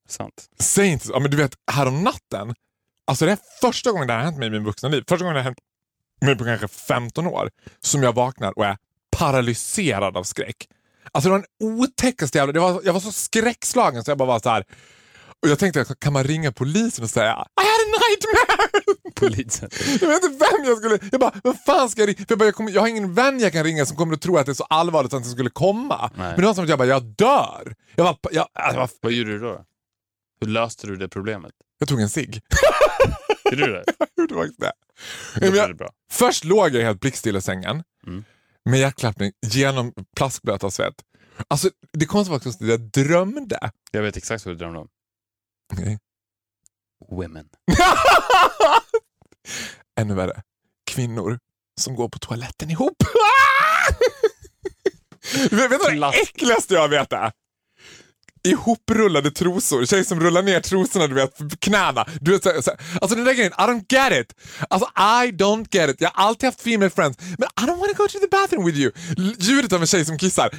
[0.08, 0.48] Sant.
[0.58, 1.12] Säg inte så.
[1.12, 2.54] Ja, men du vet, härom natten.
[3.06, 5.04] Alltså det är första gången det har hänt mig i min vuxna liv.
[5.08, 5.58] Första gången det har hänt
[6.20, 7.50] mig på kanske 15 år.
[7.80, 8.76] Som jag vaknar och är
[9.18, 10.68] paralyserad av skräck.
[11.12, 12.52] Alltså det var den otäckaste jävla...
[12.52, 14.64] Det var, jag var så skräckslagen så jag bara var så här.
[15.42, 18.84] Och jag tänkte, kan man ringa polisen och säga I had a nightmare!
[19.14, 19.68] Polisen.
[20.00, 20.98] Jag vet inte vem jag skulle...
[21.12, 22.16] Jag bara, vem fan ska jag ringa?
[22.16, 24.20] För jag, bara, jag, kommer, jag har ingen vän jag kan ringa som kommer att
[24.20, 26.10] tro att det är så allvarligt att det skulle komma.
[26.16, 26.26] Nej.
[26.30, 27.74] Men det var som att jag bara, jag dör.
[27.94, 29.64] Jag, bara, jag, jag, jag, Vad gjorde du då?
[30.40, 31.52] Hur löste du det problemet?
[31.78, 32.40] jag tog en cigg.
[33.50, 33.84] Gjorde du det?
[34.14, 34.72] Jag gjorde faktiskt det.
[35.40, 35.90] Det jag, det bra.
[36.10, 38.24] först låg jag helt blickstilla i sängen Mm.
[38.64, 40.94] Med hjärtklappning genom plaskblöt av svett.
[41.48, 43.70] Alltså, det konstiga var också att jag drömde.
[43.90, 44.88] Jag vet exakt vad du drömde om.
[45.72, 45.98] Okej.
[47.10, 47.48] Women.
[50.00, 50.42] Ännu värre.
[50.90, 51.38] Kvinnor.
[51.80, 53.02] som går på toaletten ihop.
[55.50, 57.32] vet du vad det äckligaste jag vet är?
[58.44, 59.86] Ihoprullade trosor.
[59.86, 62.06] Tjejer som rullar ner trosorna du vet, knäna.
[62.20, 62.70] Du vet, så, så,
[63.00, 64.36] alltså den där grejen, I don't get it.
[64.70, 65.96] Alltså I don't get it.
[65.98, 68.78] Jag har alltid haft female friends, men I don't wanna go to the bathroom with
[68.78, 68.92] you.
[69.38, 70.50] Ljudet av en tjej som kissar.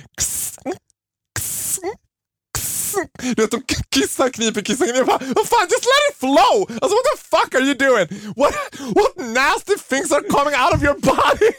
[3.35, 4.97] Du vet, de kissar, kniper, kissar, kniper.
[4.97, 6.55] Jag bara, Vad fan, just let it flow!
[6.81, 8.07] Alltså what the fuck are you doing?
[8.35, 8.53] What,
[8.97, 11.51] what nasty things are coming out of your body?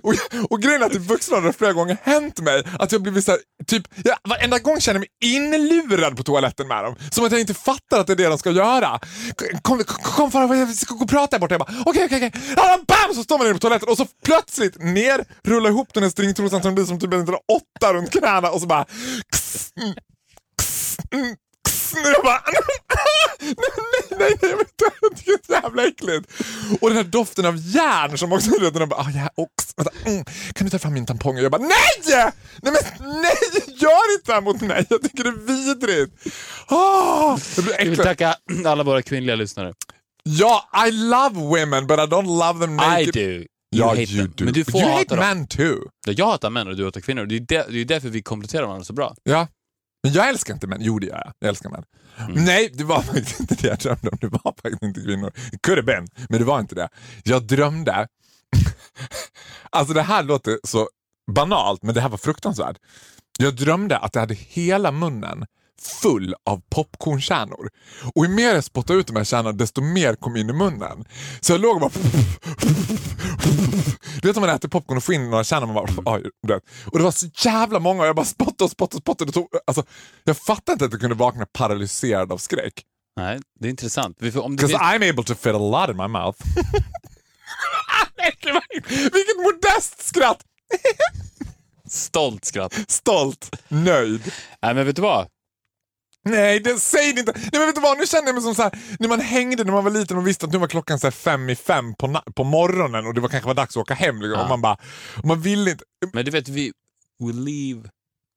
[0.02, 0.14] och,
[0.50, 2.92] och grejen är att typ i vuxen ålder har det flera gånger hänt mig att
[2.92, 6.84] jag blivit så här, typ, jag varenda gång känner jag mig inlurad på toaletten med
[6.84, 6.94] dem.
[7.10, 9.00] Som att jag inte fattar att det är det de ska göra.
[9.62, 11.54] Kom, kom, kom fara, vi ska gå och prata här borta.
[11.54, 12.40] Jag bara, okej, okej, okej.
[12.52, 12.84] Okay.
[12.86, 13.14] Bam!
[13.14, 16.62] Så står man inne på toaletten och så plötsligt ner, rullar ihop den här stringtrosan
[16.62, 18.84] som blir som typ en åtta runt knäna och så bara...
[19.32, 19.94] Kss, mm, kss, mm,
[20.58, 20.96] kss.
[22.14, 22.42] Jag bara...
[23.40, 25.24] Nej, nej, nej, nej, jag vet inte.
[25.24, 26.32] Det är så jävla äckligt.
[26.80, 28.50] Och den här doften av järn som också...
[28.50, 29.50] Du vet, den bara, ah, ja, ox.
[29.76, 30.24] Vänta, mm.
[30.54, 31.36] Kan du ta fram min tampong?
[31.36, 32.32] Och jag bara, nej!
[32.62, 32.74] Nej, men
[33.22, 33.32] nej!
[33.66, 34.86] Gör inte det här mot mig.
[34.90, 36.12] Jag tycker det är vidrigt.
[36.66, 38.34] Ah, jag blir Vi vill tacka
[38.66, 39.74] alla våra kvinnliga lyssnare.
[40.22, 43.08] Ja, I love women but I don't love them naked.
[43.08, 43.20] I do.
[43.20, 44.32] You Ja, hate you them.
[44.36, 44.44] do.
[44.44, 45.38] Men du får you hata hate dem.
[45.38, 45.76] men too.
[46.06, 47.26] Ja, Jag hatar män och du hatar kvinnor.
[47.26, 49.14] Det är, där, det är därför vi kompletterar varandra så bra.
[49.22, 49.48] Ja.
[50.02, 50.78] Men jag älskar inte män.
[50.82, 51.32] Jo, det gör jag.
[51.38, 51.84] Jag älskar män.
[52.28, 54.18] Nej, det var faktiskt inte det jag drömde om.
[54.20, 55.32] Det var faktiskt inte kvinnor.
[55.52, 56.88] It could have been, men det var inte det.
[57.24, 58.08] Jag drömde...
[59.70, 60.88] alltså det här låter så
[61.32, 62.76] banalt, men det här var fruktansvärt.
[63.38, 65.46] Jag drömde att jag hade hela munnen
[65.82, 67.68] full av popcornkärnor.
[68.14, 71.04] Och ju mer jag spottade ut de här kärnorna, desto mer kom in i munnen.
[71.40, 71.90] Så jag låg och bara...
[74.22, 76.20] Du vet om man äter popcorn och får in några kärnor, man bara...
[76.86, 79.32] Och det var så jävla många och jag bara spottade och spottade och spottade.
[79.32, 79.84] Tog, alltså,
[80.24, 82.84] jag fattade inte att jag kunde vakna paralyserad av skräck.
[83.16, 84.18] Nej, det är intressant.
[84.18, 86.38] Because I'm able to fit a lot in my mouth.
[88.88, 90.44] Vilket modest skratt!
[91.88, 92.74] stolt skratt.
[92.88, 94.32] Stolt, nöjd.
[94.62, 95.26] Nej, men vet du vad?
[96.30, 97.32] Nej, det, säg det inte.
[97.32, 97.98] Nej, men vet du vad?
[97.98, 100.26] Nu känner jag mig som så här, när man hängde när man var liten och
[100.26, 103.28] visste att nu var klockan så fem i fem på, på morgonen och det var
[103.28, 104.20] kanske var dags att åka hem.
[104.20, 104.32] Liksom.
[104.32, 104.42] Ja.
[104.42, 104.76] Och man bara,
[105.16, 105.84] och man vill inte.
[106.12, 106.72] Men du vet, vi
[107.20, 107.90] we leave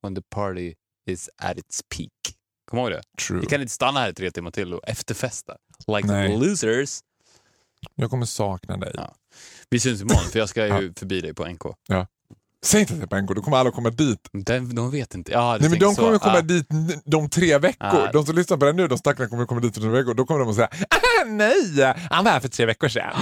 [0.03, 0.73] when the party
[1.09, 2.35] is at its peak.
[2.69, 3.01] Kom ihåg det?
[3.27, 3.39] True.
[3.39, 5.55] Vi kan inte stanna här i tre timmar till och efterfesta.
[5.87, 6.37] Like Nej.
[6.37, 6.99] losers.
[7.95, 8.91] Jag kommer sakna dig.
[8.93, 9.15] Ja.
[9.69, 11.61] Vi syns imorgon, för jag ska ju förbi dig på NK.
[12.64, 14.30] Säg inte att det är NK, då kommer alla komma dit.
[14.32, 15.32] Den, de vet inte.
[15.32, 16.41] Ja, Nej, men de kommer komma ah.
[16.41, 16.68] dit
[17.05, 17.88] de tre veckor.
[17.88, 18.11] Ah.
[18.11, 20.14] De som lyssnar på det nu, de stackarna kommer komma dit för tre veckor.
[20.14, 23.14] Då kommer de att säga ah, nej, han var här för tre veckor sedan.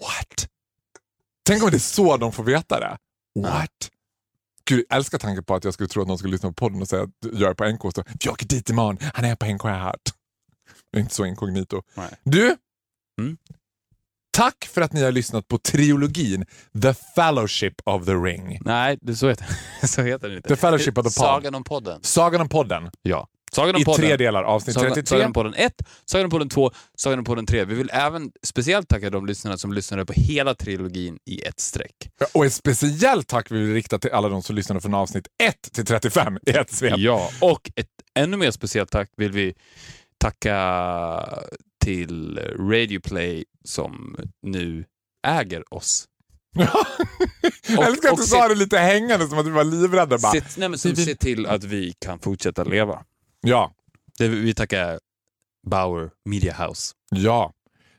[0.00, 0.48] What?
[1.46, 2.98] Tänk om det är så de får veta det.
[3.40, 3.70] What?
[4.64, 6.82] Gud, jag älskar tanken på att jag skulle tro att någon skulle lyssna på podden
[6.82, 7.94] och säga att jag är på NK.
[7.94, 10.08] Så, vi åker dit imorgon, han är på NK jag hört.
[10.90, 11.82] Jag är inte så inkognito.
[11.96, 12.08] Nej.
[12.24, 12.56] Du,
[13.20, 13.36] Mm.
[14.38, 16.44] Tack för att ni har lyssnat på trilogin
[16.82, 18.58] The Fellowship of the Ring.
[18.64, 19.46] Nej, det, så, heter,
[19.86, 20.48] så heter den inte.
[20.48, 21.26] The Fellowship of the Pod.
[21.26, 22.00] Sagan om podden.
[22.02, 22.90] Sagan om podden.
[23.02, 23.28] Ja.
[23.52, 24.00] Sagan om I podden.
[24.00, 24.42] tre delar.
[24.42, 25.16] Avsnitt Sagan, 33.
[25.16, 25.72] Sagan om podden 1,
[26.04, 27.64] Sagan om podden 2, Sagan om podden 3.
[27.64, 32.10] Vi vill även speciellt tacka de lyssnare som lyssnade på hela trilogin i ett streck.
[32.34, 35.72] Och ett speciellt tack vill vi rikta till alla de som lyssnade från avsnitt 1
[35.72, 36.94] till 35 i ett svep.
[36.96, 39.54] Ja, och ett ännu mer speciellt tack vill vi
[40.18, 40.54] tacka
[41.88, 44.84] till Radio Play som nu
[45.26, 46.08] äger oss.
[47.68, 50.18] Jag älskar att och du sa det lite hängande som att vi var livrädda.
[50.18, 50.32] Bara.
[50.32, 53.04] Se, nej, men som ser till att vi kan fortsätta leva.
[53.40, 53.72] Ja,
[54.18, 55.00] Det, vi tackar
[55.66, 56.94] Bauer Media House.
[57.10, 57.52] ja.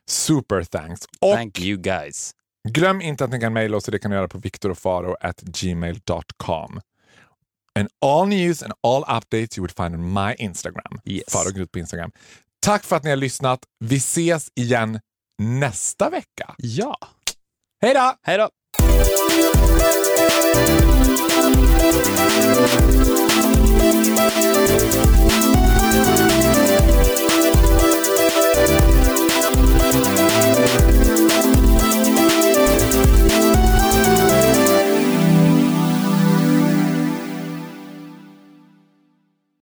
[0.10, 1.02] Super thanks.
[1.22, 2.32] Och Thank you guys.
[2.70, 6.82] glöm inte att ni kan mejla oss och det kan ni göra på viktorofaro@gmail.com.
[7.80, 11.00] And all news and all updates you would find on my Instagram.
[11.06, 11.24] Yes.
[11.34, 12.12] Faro Groth på Instagram.
[12.66, 13.60] Tack för att ni har lyssnat.
[13.80, 15.00] Vi ses igen
[15.42, 16.56] nästa vecka.
[16.58, 16.98] Ja.
[17.82, 18.14] Hej då!
[18.24, 18.50] Hej då!